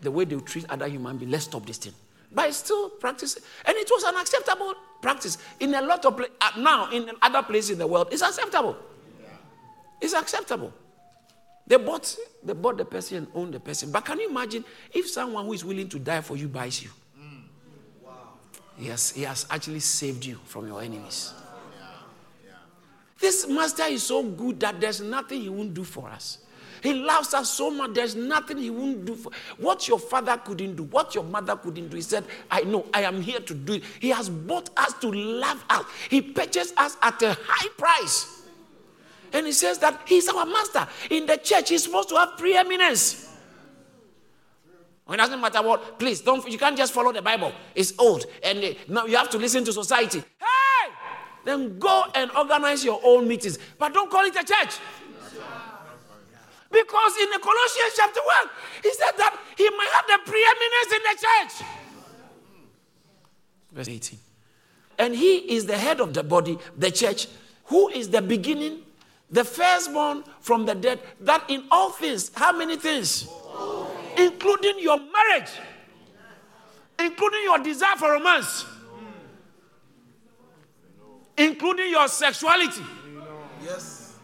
[0.00, 1.30] The way they treat other human beings.
[1.30, 1.92] Let's stop this thing.
[2.32, 3.36] But it's still practice.
[3.64, 5.36] And it was an acceptable practice.
[5.58, 8.76] In a lot of places, uh, now in other places in the world, it's acceptable.
[10.00, 10.72] It's acceptable.
[11.70, 13.92] They bought, they bought the person and owned the person.
[13.92, 16.90] But can you imagine if someone who is willing to die for you buys you?
[18.76, 21.32] He has, he has actually saved you from your enemies.
[23.20, 26.38] This master is so good that there's nothing he won't do for us.
[26.82, 30.74] He loves us so much, there's nothing he won't do for what your father couldn't
[30.74, 31.94] do, what your mother couldn't do.
[31.94, 33.84] He said, I know, I am here to do it.
[34.00, 35.84] He has bought us to love us.
[36.08, 38.39] He purchased us at a high price.
[39.32, 40.86] And he says that he's our master.
[41.10, 43.28] In the church, he's supposed to have preeminence.
[45.08, 47.52] It doesn't matter what, please don't you can't just follow the Bible.
[47.74, 48.26] It's old.
[48.44, 50.20] And uh, now you have to listen to society.
[50.38, 50.92] Hey!
[51.44, 53.58] Then go and organize your own meetings.
[53.78, 54.78] But don't call it a church.
[56.70, 58.50] Because in the Colossians chapter 1,
[58.84, 61.68] he said that he might have the preeminence in the church.
[63.72, 64.18] Verse 18.
[64.98, 67.26] And he is the head of the body, the church,
[67.64, 68.82] who is the beginning,
[69.30, 73.28] the firstborn from the dead, that in all things, how many things?
[74.16, 75.50] Including your marriage,
[76.98, 78.66] including your desire for romance
[81.40, 82.82] including your sexuality.
[83.64, 84.14] Yes.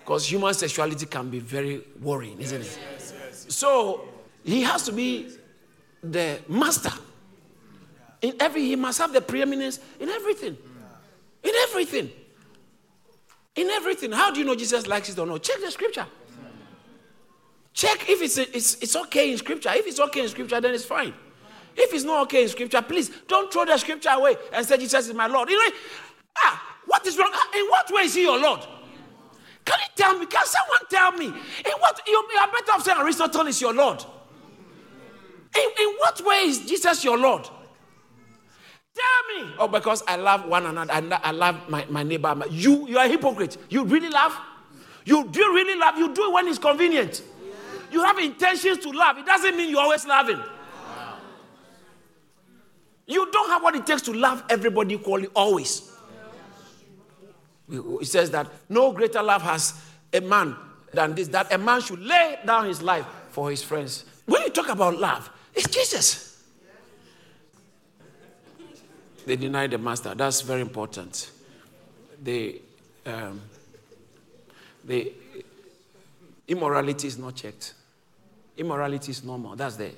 [0.00, 2.78] Because human sexuality can be very worrying, isn't it?
[2.92, 3.14] Yes.
[3.16, 3.46] Yes.
[3.48, 4.08] So
[4.44, 5.30] he has to be
[6.02, 6.92] the master.
[8.20, 10.56] In every, he must have the preeminence in everything.
[11.42, 12.10] In everything.
[13.56, 14.12] In everything.
[14.12, 15.42] How do you know Jesus likes it or not?
[15.42, 16.06] Check the scripture.
[17.72, 19.70] Check if it's, it's, it's okay in scripture.
[19.72, 21.14] If it's okay in scripture, then it's fine.
[21.76, 25.08] If it's not okay in scripture, please don't throw the scripture away and say Jesus
[25.08, 25.48] is my Lord.
[25.48, 25.76] You know,
[26.38, 27.32] Ah, what is wrong?
[27.54, 28.60] In what way is he your Lord?
[29.64, 30.26] Can you tell me?
[30.26, 31.26] Can someone tell me?
[31.26, 34.04] In what you, you are better off saying Aristotle is your Lord.
[35.56, 37.48] In, in what way is Jesus your Lord?
[38.94, 39.54] Tell me.
[39.58, 40.92] Oh, because I love one another.
[40.92, 42.36] I, I love my, my neighbor.
[42.50, 43.56] You, you are a hypocrite.
[43.68, 44.36] You really love?
[45.04, 45.96] You do really love?
[45.96, 47.22] You do it when it's convenient.
[47.90, 49.18] You have intentions to love.
[49.18, 50.40] It doesn't mean you're always loving.
[53.06, 55.90] You don't have what it takes to love everybody equally always.
[57.68, 59.74] It says that no greater love has
[60.12, 60.56] a man
[60.92, 64.04] than this, that a man should lay down his life for his friends.
[64.26, 66.29] When you talk about love, it's Jesus.
[69.30, 70.12] They deny the master.
[70.12, 71.30] That's very important.
[72.20, 72.62] They,
[73.06, 73.40] um,
[74.84, 75.12] the
[76.48, 77.74] immorality is not checked.
[78.56, 79.54] Immorality is normal.
[79.54, 79.92] That's the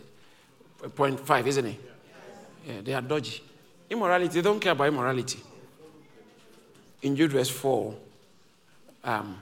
[0.95, 1.81] point five, isn't it?
[2.69, 3.43] Yeah, they are dodgy.
[3.89, 5.41] Immorality, they don't care about immorality.
[7.01, 7.95] In Jude verse 4,
[9.03, 9.41] um,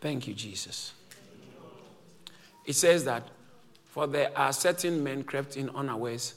[0.00, 0.94] thank you, Jesus.
[2.64, 3.28] It says that,
[3.90, 6.36] for there are certain men crept in unawares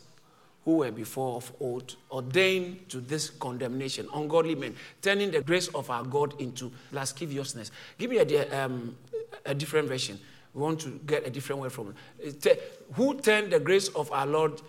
[0.66, 5.90] who were before of old ordained to this condemnation, ungodly men, turning the grace of
[5.92, 7.72] our God into lasciviousness.
[8.00, 8.98] Give me a, um,
[9.46, 10.20] a different version.
[10.56, 12.84] We want to get a different word from it.
[12.94, 14.60] Who turned the grace of our Lord,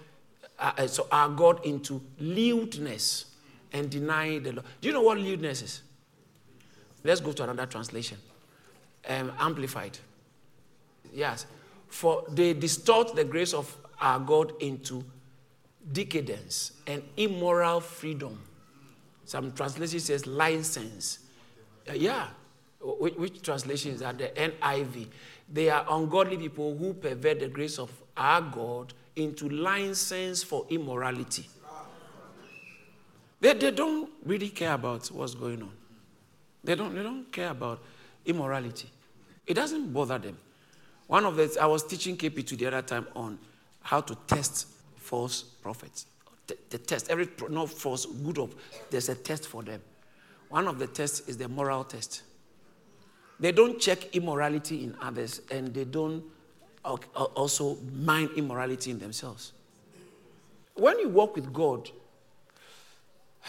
[0.59, 3.27] uh, uh, so our God, into lewdness
[3.73, 4.67] and deny the Lord?
[4.83, 5.83] Do you know what lewdness is?
[7.05, 8.19] Let's go to another translation.
[9.09, 9.97] Um, amplified.
[11.15, 11.47] Yes.
[11.89, 15.05] For they distort the grace of our God into
[15.93, 18.41] decadence and immoral freedom.
[19.25, 21.21] Some translation says license.
[21.89, 22.29] Uh, yeah.
[22.81, 24.19] Which, which, translation is that?
[24.19, 25.09] The NIV.
[25.53, 31.49] They are ungodly people who pervert the grace of our God into license for immorality.
[33.41, 35.73] They, they don't really care about what's going on.
[36.65, 37.83] They don't, they don't care about
[38.25, 38.91] immorality.
[39.47, 40.37] It doesn't bother them.
[41.07, 43.39] One of the, I was teaching KP2 the other time on
[43.81, 44.67] how to test
[45.07, 46.07] false prophets.
[46.47, 48.55] The, the test, every, not false, good of,
[48.91, 49.81] there's a test for them.
[50.49, 52.23] One of the tests is the moral test.
[53.39, 56.25] They don't check immorality in others and they don't
[56.85, 59.53] also mind immorality in themselves.
[60.75, 61.91] When you walk with God,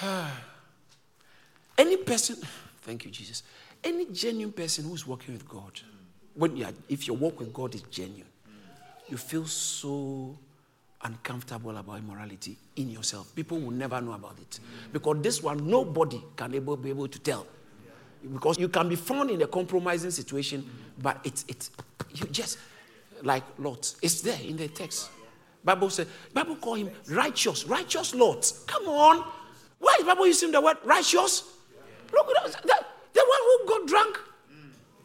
[1.77, 2.37] any person,
[2.81, 3.43] thank you, Jesus,
[3.83, 5.79] any genuine person who's walking with God,
[6.33, 8.25] when you are, if your walk with God is genuine,
[9.07, 10.37] you feel so
[11.03, 13.33] uncomfortable about immorality in yourself.
[13.35, 14.59] People will never know about it.
[14.91, 17.45] Because this one, nobody can able, be able to tell.
[18.33, 20.67] Because you can be found in a compromising situation,
[20.99, 21.71] but it's, it's
[22.13, 22.57] you just,
[23.23, 25.09] like Lot, it's there in the text.
[25.63, 28.51] Bible says, Bible call him righteous, righteous Lot.
[28.65, 29.23] Come on.
[29.79, 31.43] Why is Bible using the word righteous?
[32.11, 32.61] Look at that.
[32.63, 34.19] The, the one who got drunk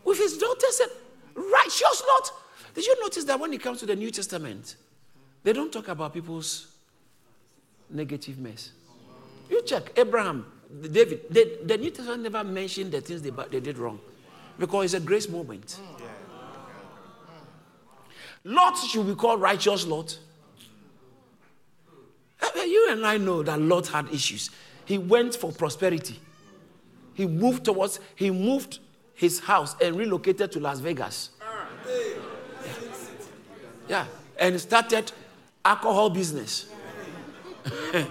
[0.04, 0.88] with his daughter said,
[1.34, 2.30] righteous Lot.
[2.74, 4.76] Did you notice that when it comes to the New Testament,
[5.42, 6.68] they don't talk about people's
[7.90, 8.70] negative mess.
[9.50, 10.46] You check Abraham,
[10.80, 14.00] David, they, the New Testament never mentioned the things they, they did wrong
[14.58, 15.78] because it's a grace moment.
[18.44, 20.18] Lot should be called righteous Lot.
[22.42, 24.50] Eh, eh, you and I know that Lot had issues.
[24.84, 26.18] He went for prosperity.
[27.14, 28.80] He moved towards, he moved
[29.14, 31.30] his house and relocated to Las Vegas.
[31.40, 31.66] Ah.
[33.88, 34.06] Yeah.
[34.38, 35.12] And started
[35.64, 36.66] alcohol business.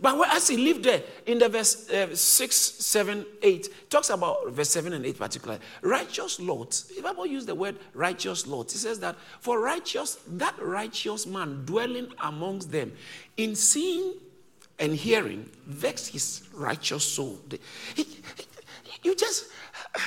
[0.00, 4.70] but as he lived there, in the verse uh, 6, 7, 8, talks about verse
[4.70, 5.60] 7 and 8 particularly.
[5.82, 8.74] Righteous Lot, the Bible used the word righteous Lot.
[8.74, 12.92] It says that for righteous, that righteous man dwelling amongst them,
[13.36, 14.14] in seeing
[14.78, 17.38] and hearing, vexed his righteous soul.
[17.94, 18.06] He, he,
[19.02, 19.46] you just,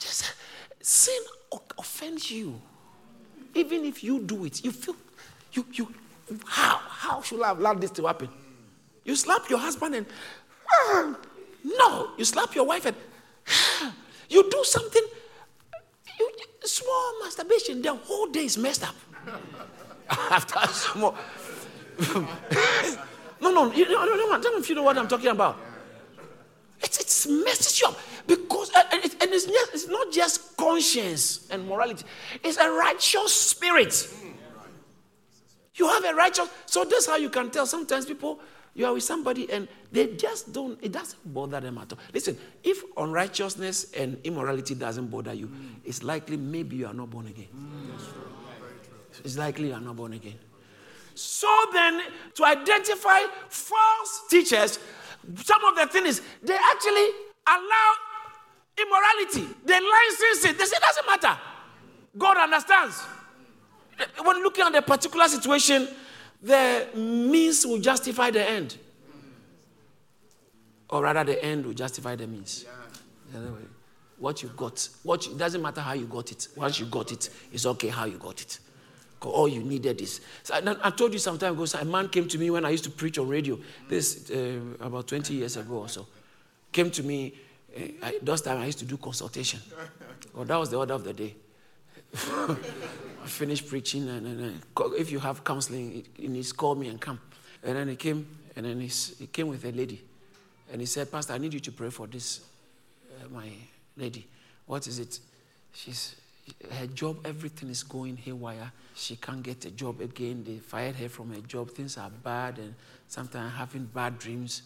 [0.00, 0.34] just,
[0.80, 1.20] sin
[1.78, 2.60] offends you.
[3.54, 4.96] Even if you do it, you feel,
[5.52, 5.94] you, you,
[6.46, 6.78] how?
[6.78, 8.28] How should I have allowed this to happen?
[9.04, 10.06] You slap your husband and,
[10.70, 11.16] ah,
[11.64, 12.10] no.
[12.16, 12.96] You slap your wife and,
[13.48, 13.94] ah,
[14.28, 15.02] you do something,
[16.18, 16.30] you,
[16.64, 18.94] small masturbation, the whole day is messed up.
[20.08, 21.14] After small.
[23.40, 25.71] no, no, you, no, no, no, tell me if you know what I'm talking about.
[26.82, 31.66] It's, it's messes you up because and, it, and it's, it's not just conscience and
[31.66, 32.04] morality
[32.42, 34.08] it's a righteous spirit
[35.74, 38.40] you have a righteous so that's how you can tell sometimes people
[38.74, 42.36] you are with somebody and they just don't it doesn't bother them at all listen
[42.62, 45.74] if unrighteousness and immorality doesn't bother you mm.
[45.84, 49.20] it's likely maybe you are not born again mm.
[49.24, 50.38] it's likely you are not born again
[51.14, 52.00] so then
[52.34, 54.78] to identify false teachers
[55.36, 57.08] some of the things they actually
[57.46, 57.92] allow
[58.78, 59.54] immorality.
[59.64, 60.58] They license it.
[60.58, 61.38] They say it doesn't matter.
[62.16, 63.04] God understands.
[64.24, 65.88] When looking at a particular situation,
[66.42, 68.76] the means will justify the end.
[70.88, 72.66] Or rather, the end will justify the means.
[74.18, 76.48] What you got, what you, doesn't matter how you got it.
[76.54, 78.58] Once you got it, it's okay how you got it.
[79.30, 80.20] All you needed is.
[80.42, 82.64] So I, I, told you some time ago, so a man came to me when
[82.64, 83.58] I used to preach on radio,
[83.88, 86.06] this uh, about 20 years ago or so.
[86.72, 87.34] Came to me,
[87.76, 89.60] uh, I, those time I used to do consultation.
[90.34, 91.34] Well, that was the order of the day.
[92.14, 94.62] I finished preaching, and, and,
[94.98, 97.20] if you have counseling, he needs call me and come.
[97.62, 100.02] And then he came, and then he came with a lady.
[100.70, 102.40] And he said, Pastor, I need you to pray for this,
[103.20, 103.48] uh, my
[103.96, 104.26] lady.
[104.66, 105.20] What is it?
[105.72, 106.16] She's
[106.70, 108.72] her job, everything is going haywire.
[108.94, 110.44] She can't get a job again.
[110.44, 111.70] They fired her from her job.
[111.70, 112.74] Things are bad, and
[113.08, 114.62] sometimes having bad dreams.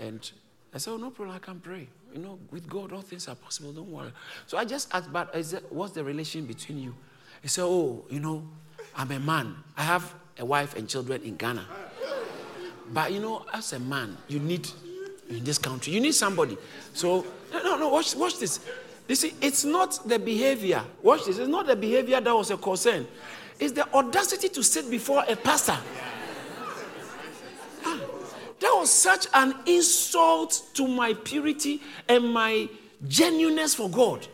[0.00, 0.30] And
[0.72, 1.88] I said, oh, no problem, I can pray.
[2.14, 3.72] You know, with God, all things are possible.
[3.72, 4.12] Don't worry.
[4.46, 5.34] So I just asked, but
[5.70, 6.94] what's the relation between you?
[7.42, 8.46] He said, oh, you know,
[8.94, 9.56] I'm a man.
[9.76, 11.66] I have a wife and children in Ghana.
[12.92, 14.68] But you know, as a man, you need
[15.30, 16.58] in this country, you need somebody.
[16.92, 17.88] So no, no, no.
[17.88, 18.60] Watch, watch this.
[19.08, 20.82] You see, it's not the behavior.
[21.02, 21.38] Watch this.
[21.38, 23.06] It's not the behavior that was a concern.
[23.58, 25.76] It's the audacity to sit before a pastor.
[27.84, 28.00] Ah,
[28.60, 32.68] that was such an insult to my purity and my
[33.06, 34.26] genuineness for God.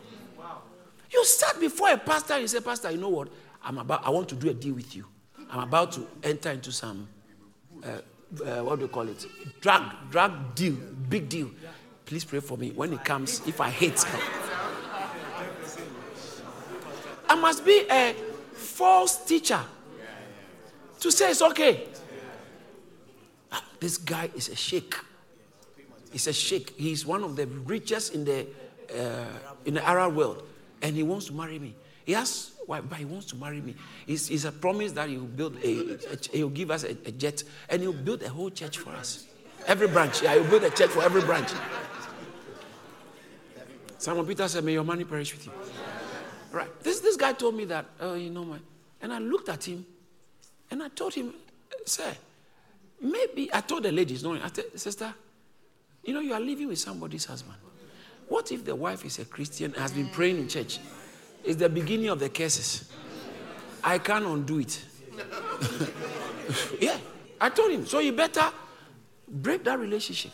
[1.11, 3.29] You sat before a pastor and you say, Pastor, you know what?
[3.63, 5.05] I'm about, I want to do a deal with you.
[5.49, 7.07] I'm about to enter into some,
[7.83, 7.87] uh,
[8.45, 9.25] uh, what do you call it?
[9.59, 10.75] Drug, drug deal,
[11.09, 11.49] big deal.
[12.05, 12.71] Please pray for me.
[12.71, 14.05] When it comes, if I hate,
[17.39, 18.13] must be a
[18.53, 19.61] false teacher
[20.99, 21.87] to say it's okay.
[23.51, 24.95] Ah, this guy is a sheikh.
[26.11, 26.75] He's a sheikh.
[26.77, 28.47] He's one of the richest in the
[28.93, 29.25] uh,
[29.65, 30.43] in the Arab world,
[30.81, 31.75] and he wants to marry me.
[32.05, 33.75] He asks why, but he wants to marry me.
[34.07, 37.81] It's, a promise that he'll build a, a he'll give us a, a, jet, and
[37.81, 39.27] he'll build a whole church for us.
[39.67, 41.49] Every branch, yeah, he'll build a church for every branch.
[43.97, 45.51] Simon Peter said, "May your money perish with you."
[46.51, 46.79] Right.
[46.81, 48.57] This, this guy told me that, oh, you know, my.
[49.01, 49.85] And I looked at him
[50.71, 51.33] and I told him,
[51.85, 52.11] sir,
[53.01, 55.13] maybe, I told the ladies, no, I said, sister,
[56.03, 57.57] you know, you are living with somebody's husband.
[58.27, 60.79] What if the wife is a Christian, has been praying in church?
[61.43, 62.91] It's the beginning of the curses.
[63.83, 64.83] I can't undo it.
[66.79, 66.97] yeah.
[67.39, 68.51] I told him, so you better
[69.27, 70.31] break that relationship.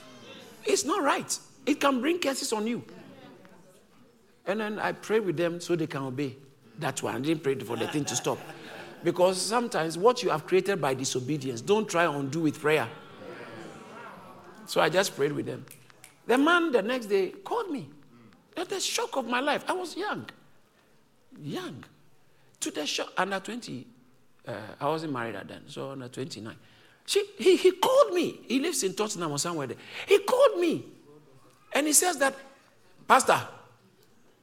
[0.66, 1.40] It's not right.
[1.66, 2.84] It can bring curses on you.
[4.48, 6.36] And then I pray with them so they can obey.
[6.78, 8.38] That's why I didn't pray for the thing to stop.
[9.04, 12.88] Because sometimes what you have created by disobedience, don't try and undo with prayer.
[14.66, 15.66] So I just prayed with them.
[16.28, 17.90] The man the next day called me.
[18.58, 19.64] At the shock of my life.
[19.68, 20.26] I was young.
[21.40, 21.84] Young.
[22.62, 23.12] To the shock.
[23.18, 23.86] Under 20.
[24.48, 25.62] Uh, I wasn't married at then.
[25.68, 26.56] So under 29.
[27.06, 28.40] She, he, he called me.
[28.48, 29.78] He lives in Tottenham or somewhere there.
[30.08, 30.86] He called me.
[31.74, 32.36] And he says that,
[33.08, 33.40] Pastor,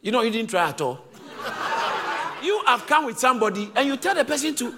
[0.02, 1.00] you know, you didn't try at all.
[2.42, 4.74] you have come with somebody and you tell the person to.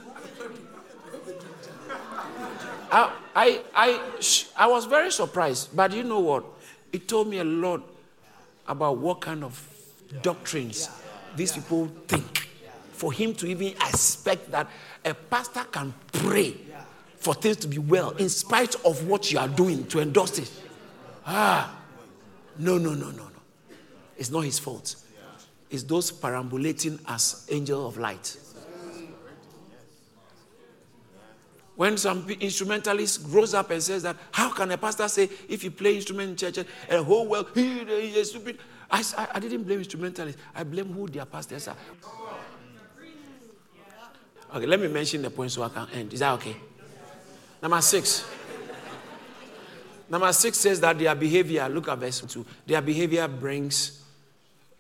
[2.92, 4.00] I, I, I,
[4.56, 6.44] I was very surprised, but you know what?
[6.92, 7.82] It told me a lot
[8.68, 9.68] about what kind of
[10.22, 10.90] doctrines
[11.34, 12.48] these people think.
[12.92, 14.68] For him to even expect that
[15.04, 16.54] a pastor can pray
[17.16, 20.50] for things to be well in spite of what you are doing to endorse it.
[21.26, 21.76] Ah,
[22.58, 23.30] no, no, no, no, no.
[24.16, 24.94] It's not his fault
[25.74, 28.36] is those perambulating as angel of light.
[31.76, 35.72] When some instrumentalist grows up and says that, how can a pastor say if you
[35.72, 38.58] play instrument in church the whole world, he, he is stupid?
[38.88, 39.02] I,
[39.34, 40.40] I didn't blame instrumentalists.
[40.54, 41.76] I blame who their pastors are.
[44.54, 46.12] Okay, let me mention the point so I can end.
[46.12, 46.54] Is that okay?
[47.60, 48.24] Number six.
[50.08, 54.03] Number six says that their behavior, look at verse 2, their behavior brings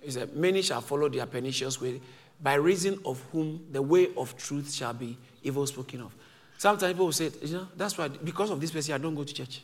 [0.04, 2.00] he said, Many shall follow their pernicious way,
[2.42, 6.14] by reason of whom the way of truth shall be evil spoken of.
[6.58, 9.24] Sometimes people will say, you know, that's why, because of this person, I don't go
[9.24, 9.62] to church.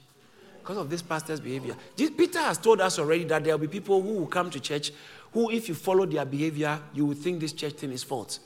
[0.60, 1.74] Because of this pastor's behavior.
[1.96, 4.92] Peter has told us already that there will be people who will come to church
[5.32, 8.40] who, if you follow their behavior, you will think this church thing is false.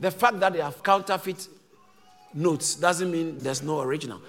[0.00, 1.48] The fact that they have counterfeit
[2.34, 4.20] notes doesn't mean there's no original.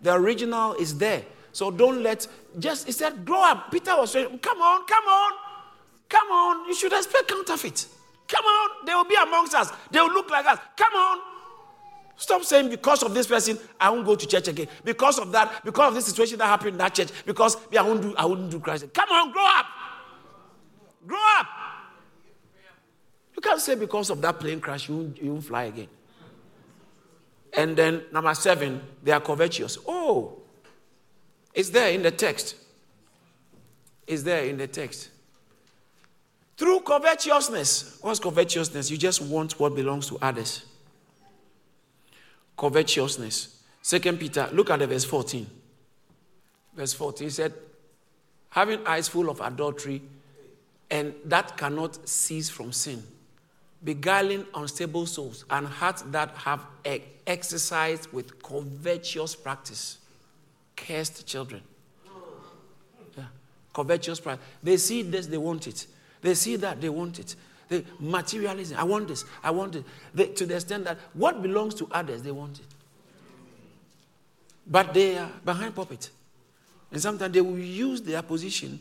[0.00, 1.24] The original is there.
[1.52, 2.26] So don't let,
[2.58, 3.70] just, he said, grow up.
[3.70, 5.32] Peter was saying, come on, come on.
[6.08, 7.86] Come on, you should expect counterfeit.
[8.26, 9.70] Come on, they will be amongst us.
[9.90, 10.58] They will look like us.
[10.76, 11.18] Come on.
[12.16, 14.66] Stop saying because of this person, I won't go to church again.
[14.84, 18.02] Because of that, because of this situation that happened in that church, because I won't
[18.02, 18.92] do, I wouldn't do Christ.
[18.92, 19.66] Come on, grow up.
[21.06, 21.46] Grow up.
[23.36, 25.86] You can't say because of that plane crash, you won't, you won't fly again.
[27.52, 29.78] And then number seven, they are covetous.
[29.86, 30.38] Oh,
[31.54, 32.56] it's there in the text.
[34.08, 35.10] It's there in the text.
[36.58, 37.98] Through covetousness.
[38.02, 38.90] What's covetousness?
[38.90, 40.64] You just want what belongs to others.
[42.58, 43.62] covetousness.
[43.80, 45.46] Second Peter, look at the verse 14.
[46.74, 47.54] Verse 14 he said,
[48.50, 50.02] having eyes full of adultery,
[50.90, 53.02] and that cannot cease from sin,
[53.84, 56.66] beguiling unstable souls, and hearts that have
[57.26, 59.98] exercised with covetous practice.
[60.76, 61.62] Cursed children.
[63.16, 63.24] Yeah.
[63.72, 64.46] Covetous practice.
[64.62, 65.86] They see this, they want it.
[66.20, 67.36] They see that, they want it.
[67.68, 69.84] The materialism, I want this, I want it.
[70.14, 72.66] They, to the extent that what belongs to others, they want it.
[74.66, 76.10] But they are behind puppet.
[76.90, 78.80] And sometimes they will use their position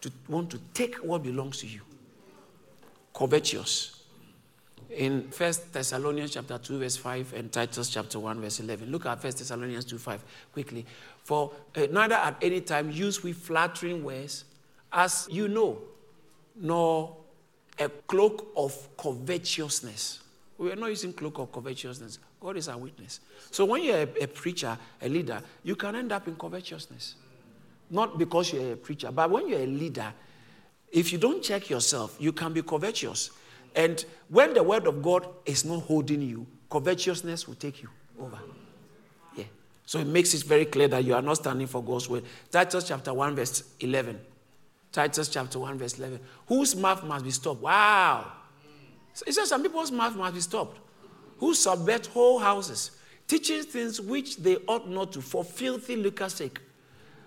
[0.00, 1.80] to want to take what belongs to you.
[3.12, 3.92] Covetous.
[4.90, 8.90] In 1 Thessalonians chapter 2, verse 5, and Titus chapter 1, verse 11.
[8.90, 10.86] Look at 1 Thessalonians 2, 5 quickly.
[11.24, 14.44] For uh, neither at any time use we flattering words,
[14.92, 15.78] as you know,
[16.56, 17.16] nor
[17.78, 20.20] a cloak of covetousness.
[20.58, 22.18] We are not using cloak of covetousness.
[22.40, 23.20] God is our witness.
[23.50, 27.16] So when you're a, a preacher, a leader, you can end up in covetousness.
[27.90, 30.12] Not because you're a preacher, but when you're a leader,
[30.90, 33.30] if you don't check yourself, you can be covetous.
[33.74, 38.38] And when the word of God is not holding you, covetousness will take you over.
[39.36, 39.44] Yeah.
[39.84, 42.24] So it makes it very clear that you are not standing for God's word.
[42.50, 44.18] Titus chapter 1, verse 11.
[44.96, 46.18] Titus chapter 1, verse 11.
[46.46, 47.60] Whose mouth must be stopped?
[47.60, 48.32] Wow.
[49.12, 50.78] So it says some people's mouth must be stopped.
[51.36, 52.92] Who subvert whole houses,
[53.26, 56.60] teaching things which they ought not to for filthy lucre's sake.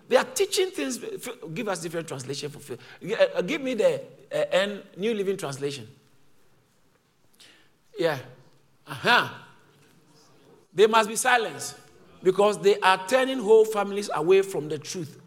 [0.08, 0.98] They are teaching things.
[1.54, 4.02] Give us different translation for uh, Give me the
[4.34, 5.88] uh, N New Living Translation.
[8.00, 8.18] Yeah.
[8.88, 9.30] Uh-huh.
[10.74, 11.76] They must be silenced
[12.24, 15.22] because they are turning whole families away from the truth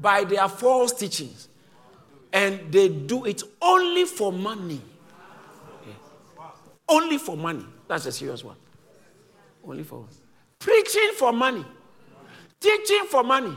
[0.00, 1.48] by their false teachings.
[2.32, 4.80] And they do it only for money.
[6.88, 7.64] Only for money.
[7.86, 8.56] That's a serious one.
[9.64, 10.06] Only for
[10.58, 11.64] preaching for money,
[12.60, 13.56] teaching for money.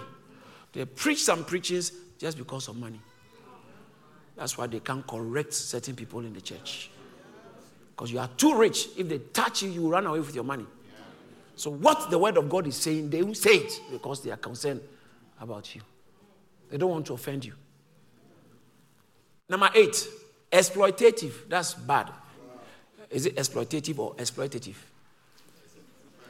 [0.71, 2.99] They preach some preachings just because of money.
[4.35, 6.89] That's why they can't correct certain people in the church.
[7.91, 8.87] Because you are too rich.
[8.97, 10.65] If they touch you, you run away with your money.
[11.55, 14.37] So, what the word of God is saying, they will say it because they are
[14.37, 14.81] concerned
[15.39, 15.81] about you.
[16.71, 17.53] They don't want to offend you.
[19.49, 20.07] Number eight,
[20.51, 21.47] exploitative.
[21.49, 22.09] That's bad.
[23.09, 24.75] Is it exploitative or exploitative?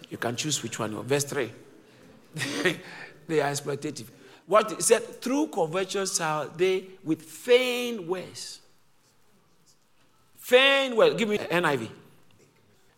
[0.09, 1.01] You can choose which one.
[1.03, 1.51] Verse 3.
[3.28, 4.07] they are exploitative.
[4.45, 8.59] What it said, through conversions are they with feigned words.
[10.38, 11.16] Feigned words.
[11.16, 11.89] Give me NIV.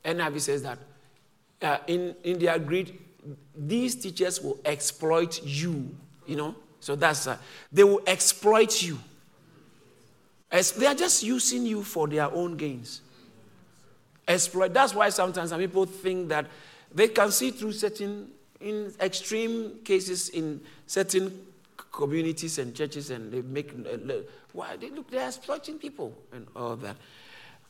[0.04, 0.80] NIV says that
[1.62, 3.00] uh, in, in their greed,
[3.56, 5.96] these teachers will exploit you,
[6.26, 6.56] you know.
[6.80, 7.38] So that's, uh,
[7.72, 9.00] they will exploit you.
[10.52, 13.02] As they are just using you for their own gains.
[14.28, 14.74] Exploit.
[14.74, 16.48] That's why sometimes some people think that
[16.94, 18.32] they can see through certain
[18.62, 21.46] in extreme cases in certain
[21.92, 23.72] communities and churches, and they make
[24.54, 26.96] why they look they're exploiting people and all that.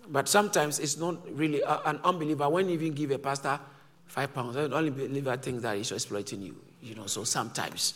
[0.07, 3.59] But sometimes it's not really uh, an unbeliever when you even give a pastor
[4.05, 4.55] five pounds.
[4.55, 6.55] An unbeliever thinks that he's exploiting you.
[6.81, 7.95] You know, so sometimes,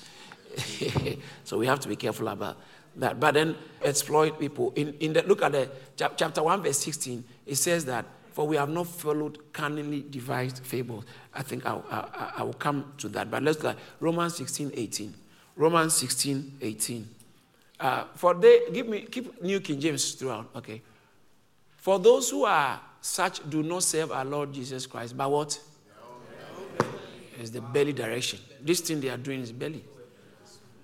[1.43, 2.57] so we have to be careful about
[2.97, 3.19] that.
[3.19, 4.73] But then exploit people.
[4.75, 8.05] In, in the look at the chapter one verse sixteen, it says that
[8.39, 11.03] for we have not followed cunningly devised fables.
[11.33, 13.29] I think I'll, I, I will come to that.
[13.29, 15.13] But let's look at Romans 16, 18.
[15.57, 17.09] Romans 16, 18.
[17.81, 20.81] Uh, for they, give me, keep New King James throughout, okay.
[21.75, 25.59] For those who are such do not serve our Lord Jesus Christ, but what?
[27.37, 28.39] It's the belly direction.
[28.61, 29.83] This thing they are doing is belly.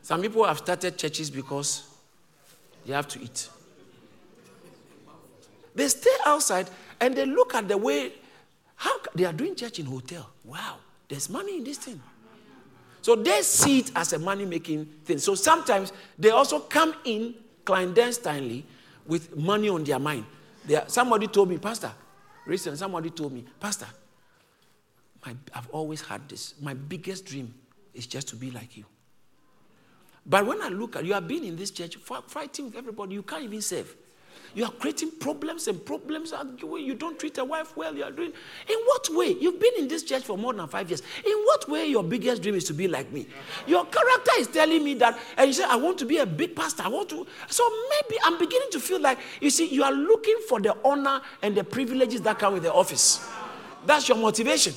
[0.01, 1.94] Some people have started churches because
[2.85, 3.49] they have to eat.
[5.73, 6.69] They stay outside
[7.01, 8.13] and they look at the way
[8.75, 10.29] how they are doing church in hotel.
[10.43, 10.77] Wow,
[11.07, 12.01] there's money in this thing.
[13.01, 15.19] So they see it as a money making thing.
[15.19, 18.65] So sometimes they also come in clandestinely
[19.05, 20.25] with money on their mind.
[20.73, 21.91] Are, somebody told me, Pastor,
[22.45, 23.85] recently somebody told me, Pastor,
[25.25, 26.55] my, I've always had this.
[26.61, 27.53] My biggest dream
[27.93, 28.85] is just to be like you.
[30.25, 33.23] But when I look at you, have been in this church fighting with everybody, you
[33.23, 33.95] can't even serve.
[34.55, 36.33] You are creating problems and problems.
[36.61, 37.93] You don't treat a wife well.
[37.93, 38.31] You are doing.
[38.69, 39.35] In what way?
[39.39, 41.03] You've been in this church for more than five years.
[41.25, 43.27] In what way your biggest dream is to be like me?
[43.67, 46.55] Your character is telling me that, and you say, I want to be a big
[46.55, 46.83] pastor.
[46.83, 47.27] I want to.
[47.49, 51.21] So maybe I'm beginning to feel like, you see, you are looking for the honor
[51.41, 53.27] and the privileges that come with the office.
[53.85, 54.73] That's your motivation.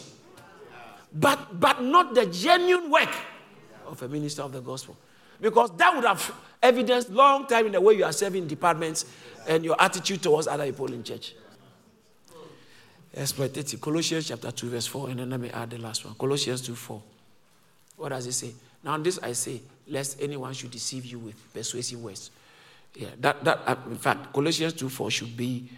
[1.14, 3.14] But, but not the genuine work
[3.86, 4.96] of a minister of the gospel.
[5.40, 9.04] Because that would have evidenced long time in the way you are serving departments
[9.46, 11.34] and your attitude towards other people in church.
[13.16, 13.80] exploitative.
[13.80, 16.14] Colossians chapter 2, verse 4, and then let me add the last one.
[16.14, 17.02] Colossians 2 4.
[17.96, 18.52] What does it say?
[18.84, 22.30] Now, this I say, lest anyone should deceive you with persuasive words.
[22.94, 25.68] Yeah, that, that uh, in fact, Colossians 2 4 should be,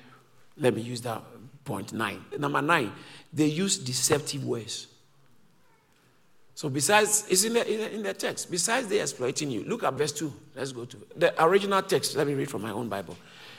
[0.56, 1.22] let me use that
[1.64, 2.24] point nine.
[2.38, 2.92] Number nine,
[3.32, 4.88] they use deceptive words.
[6.54, 8.50] So besides, it's in the, in the, text.
[8.50, 10.32] Besides they exploiting you, look at verse 2.
[10.54, 12.16] Let's go to the original text.
[12.16, 13.16] Let me read from my own Bible.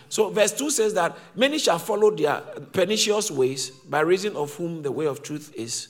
[0.10, 2.42] So verse 2 says that many shall follow their
[2.74, 5.88] pernicious ways, by reason of whom the way of truth is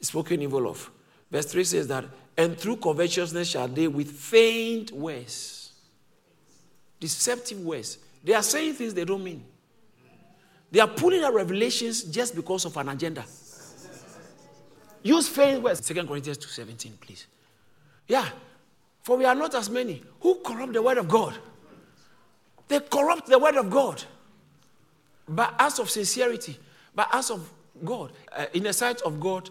[0.00, 0.90] spoken evil of.
[1.30, 2.06] Verse 3 says that,
[2.36, 5.72] and through covetousness shall they with faint words,
[7.00, 7.98] deceptive words.
[8.24, 9.44] They are saying things they don't mean.
[10.70, 13.24] They are pulling out revelations just because of an agenda.
[15.02, 15.86] Use faith words.
[15.86, 17.26] Second Corinthians 2.17, please.
[18.06, 18.28] Yeah.
[19.02, 21.34] For we are not as many who corrupt the word of God.
[22.66, 24.02] They corrupt the word of God.
[25.28, 26.58] But as of sincerity,
[26.94, 27.50] but as of
[27.84, 29.50] God, uh, in the sight of God,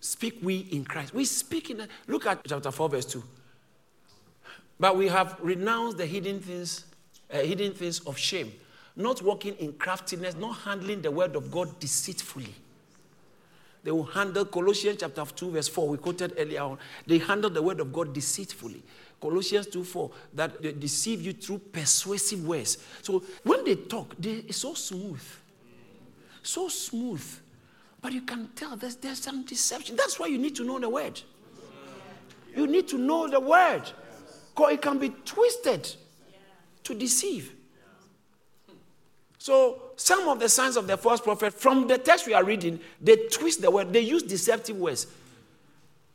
[0.00, 1.14] speak we in Christ.
[1.14, 3.22] We speak in, look at chapter 4, verse 2.
[4.80, 6.84] But we have renounced the hidden things,
[7.32, 8.52] uh, hidden things of shame,
[8.94, 12.54] not walking in craftiness, not handling the word of God deceitfully
[13.88, 16.78] they will handle Colossians chapter 2, verse 4, we quoted earlier on.
[17.06, 18.82] They handle the word of God deceitfully.
[19.18, 22.76] Colossians 2 4, that they deceive you through persuasive words.
[23.00, 25.22] So when they talk, they, it's so smooth.
[26.42, 27.24] So smooth.
[28.02, 29.96] But you can tell there's, there's some deception.
[29.96, 31.22] That's why you need to know the word.
[32.54, 33.90] You need to know the word.
[34.54, 35.96] Because it can be twisted
[36.84, 37.54] to deceive.
[39.38, 42.78] So some of the signs of the false prophet, from the text we are reading,
[43.00, 45.08] they twist the word, they use deceptive words.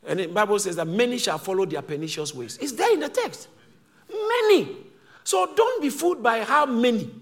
[0.08, 2.58] And the Bible says that many shall follow their pernicious ways.
[2.62, 3.50] It's there in the text.
[4.10, 4.78] Many.
[5.26, 7.14] So don't be fooled by how many.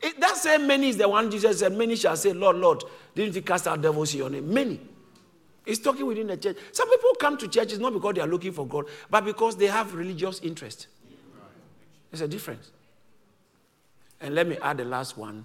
[0.00, 2.82] It, that same many is the one Jesus said, Many shall say, Lord, Lord,
[3.14, 4.52] didn't you cast out devils in your name?
[4.52, 4.80] Many.
[5.64, 6.56] He's talking within the church.
[6.72, 9.66] Some people come to churches not because they are looking for God, but because they
[9.66, 10.88] have religious interest.
[12.10, 12.72] There's a difference.
[14.22, 15.44] And let me add the last one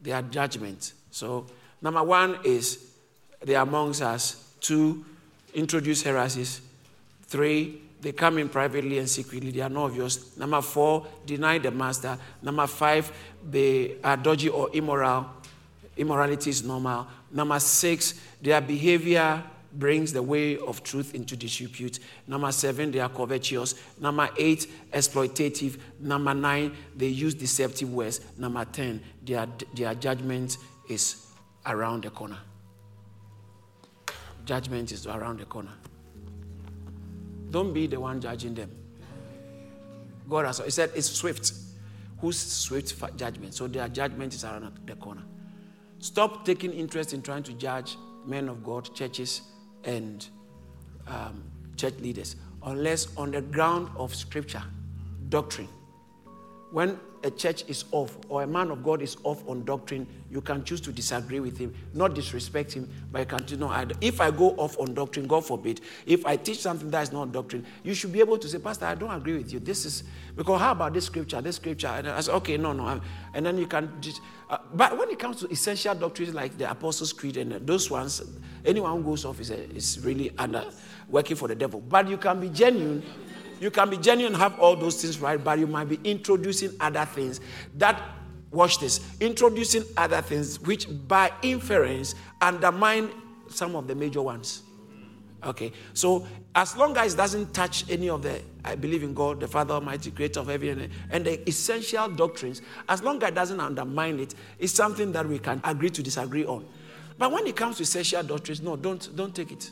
[0.00, 0.92] their judgment.
[1.10, 1.46] So,
[1.80, 2.90] number one is
[3.42, 4.52] they are amongst us.
[4.60, 5.04] Two,
[5.54, 6.60] introduce heresies.
[7.22, 9.50] Three, they come in privately and secretly.
[9.50, 10.36] They are not obvious.
[10.36, 12.18] Number four, deny the master.
[12.42, 13.10] Number five,
[13.48, 15.26] they are dodgy or immoral.
[15.96, 17.06] Immorality is normal.
[17.32, 19.42] Number six, their behavior
[19.78, 21.98] brings the way of truth into disrepute.
[22.26, 23.74] Number seven, they are covetous.
[24.00, 25.78] Number eight, exploitative.
[26.00, 28.20] Number nine, they use deceptive words.
[28.38, 30.56] Number ten, their, their judgment
[30.88, 31.26] is
[31.66, 32.38] around the corner.
[34.44, 35.72] Judgment is around the corner.
[37.50, 38.70] Don't be the one judging them.
[40.28, 41.52] God has, he said it's swift.
[42.20, 43.54] Who's swift judgment?
[43.54, 45.22] So their judgment is around the corner.
[45.98, 47.96] Stop taking interest in trying to judge
[48.26, 49.42] men of God, churches,
[49.86, 50.28] and
[51.06, 51.42] um,
[51.76, 54.62] church leaders unless on the ground of scripture,
[55.28, 55.68] doctrine.
[56.72, 60.40] When a church is off or a man of God is off on doctrine, you
[60.40, 63.94] can choose to disagree with him, not disrespect him, but you can know either.
[64.00, 67.32] If I go off on doctrine, God forbid, if I teach something that is not
[67.32, 69.58] doctrine, you should be able to say, Pastor, I don't agree with you.
[69.58, 70.04] This is
[70.36, 71.88] because how about this scripture, this scripture?
[71.88, 73.00] And I say, okay, no, no.
[73.34, 76.70] And then you can just, uh, but when it comes to essential doctrines like the
[76.70, 78.22] Apostles' Creed and those ones,
[78.64, 80.64] anyone who goes off is, a, is really under
[81.08, 81.80] working for the devil.
[81.80, 83.02] But you can be genuine.
[83.60, 87.04] You can be genuine have all those things right, but you might be introducing other
[87.04, 87.40] things
[87.76, 88.02] that,
[88.50, 93.10] watch this, introducing other things which by inference undermine
[93.48, 94.62] some of the major ones.
[95.44, 99.40] Okay, so as long as it doesn't touch any of the, I believe in God,
[99.40, 103.60] the Father Almighty, creator of heaven and the essential doctrines, as long as it doesn't
[103.60, 106.66] undermine it, it's something that we can agree to disagree on.
[107.18, 109.70] But when it comes to essential doctrines, no, don't, don't take it.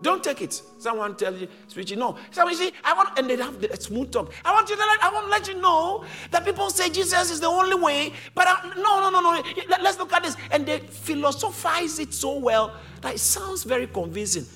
[0.00, 0.62] Don't take it.
[0.78, 2.16] Someone tell you, preaching, no.
[2.30, 4.32] Someone say, I want, and they have the smooth talk.
[4.44, 7.32] I want you to let, I want to let you know that people say Jesus
[7.32, 9.42] is the only way, but I, no, no, no, no.
[9.68, 10.36] Let, let's look at this.
[10.52, 14.46] And they philosophize it so well that it sounds very convincing.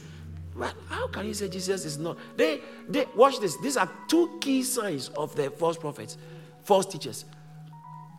[0.55, 2.19] But how can you say Jesus is not?
[2.37, 3.57] They, they watch this.
[3.57, 6.19] These are two key signs of the false prophets,
[6.63, 7.25] false teachers.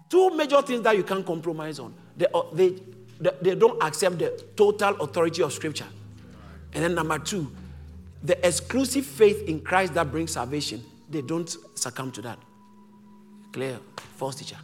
[0.09, 1.93] Two major things that you can't compromise on.
[2.17, 2.75] They, uh, they,
[3.41, 5.87] they don't accept the total authority of Scripture.
[6.73, 7.51] And then number two,
[8.23, 10.83] the exclusive faith in Christ that brings salvation.
[11.09, 12.39] They don't succumb to that.
[13.51, 13.79] Clear,
[14.15, 14.57] false teacher.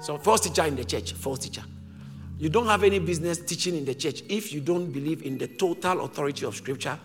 [0.00, 1.62] So, false teacher in the church, false teacher.
[2.38, 5.46] You don't have any business teaching in the church if you don't believe in the
[5.46, 6.98] total authority of Scripture,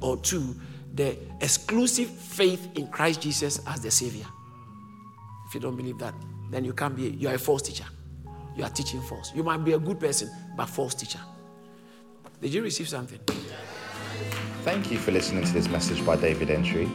[0.00, 0.54] or two,
[0.94, 4.26] the exclusive faith in Christ Jesus as the Savior.
[5.48, 6.14] If you don't believe that,
[6.50, 7.84] then you can't be, you are a false teacher.
[8.56, 9.32] you are teaching false.
[9.34, 11.20] You might be a good person, but false teacher.
[12.40, 13.18] Did you receive something?
[14.62, 16.86] Thank you for listening to this message by David Antwi.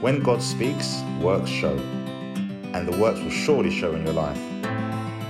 [0.00, 1.76] When God speaks, works show,
[2.72, 4.38] and the works will surely show in your life.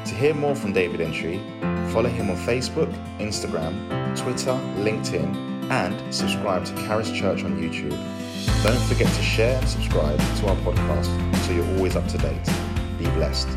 [0.06, 1.40] To hear more from David Antwi,
[1.92, 3.74] follow him on Facebook, Instagram,
[4.16, 7.98] Twitter, LinkedIn, and subscribe to Caris Church on YouTube.
[8.62, 12.48] Don't forget to share and subscribe to our podcast so you're always up to date.
[12.98, 13.48] Be blessed.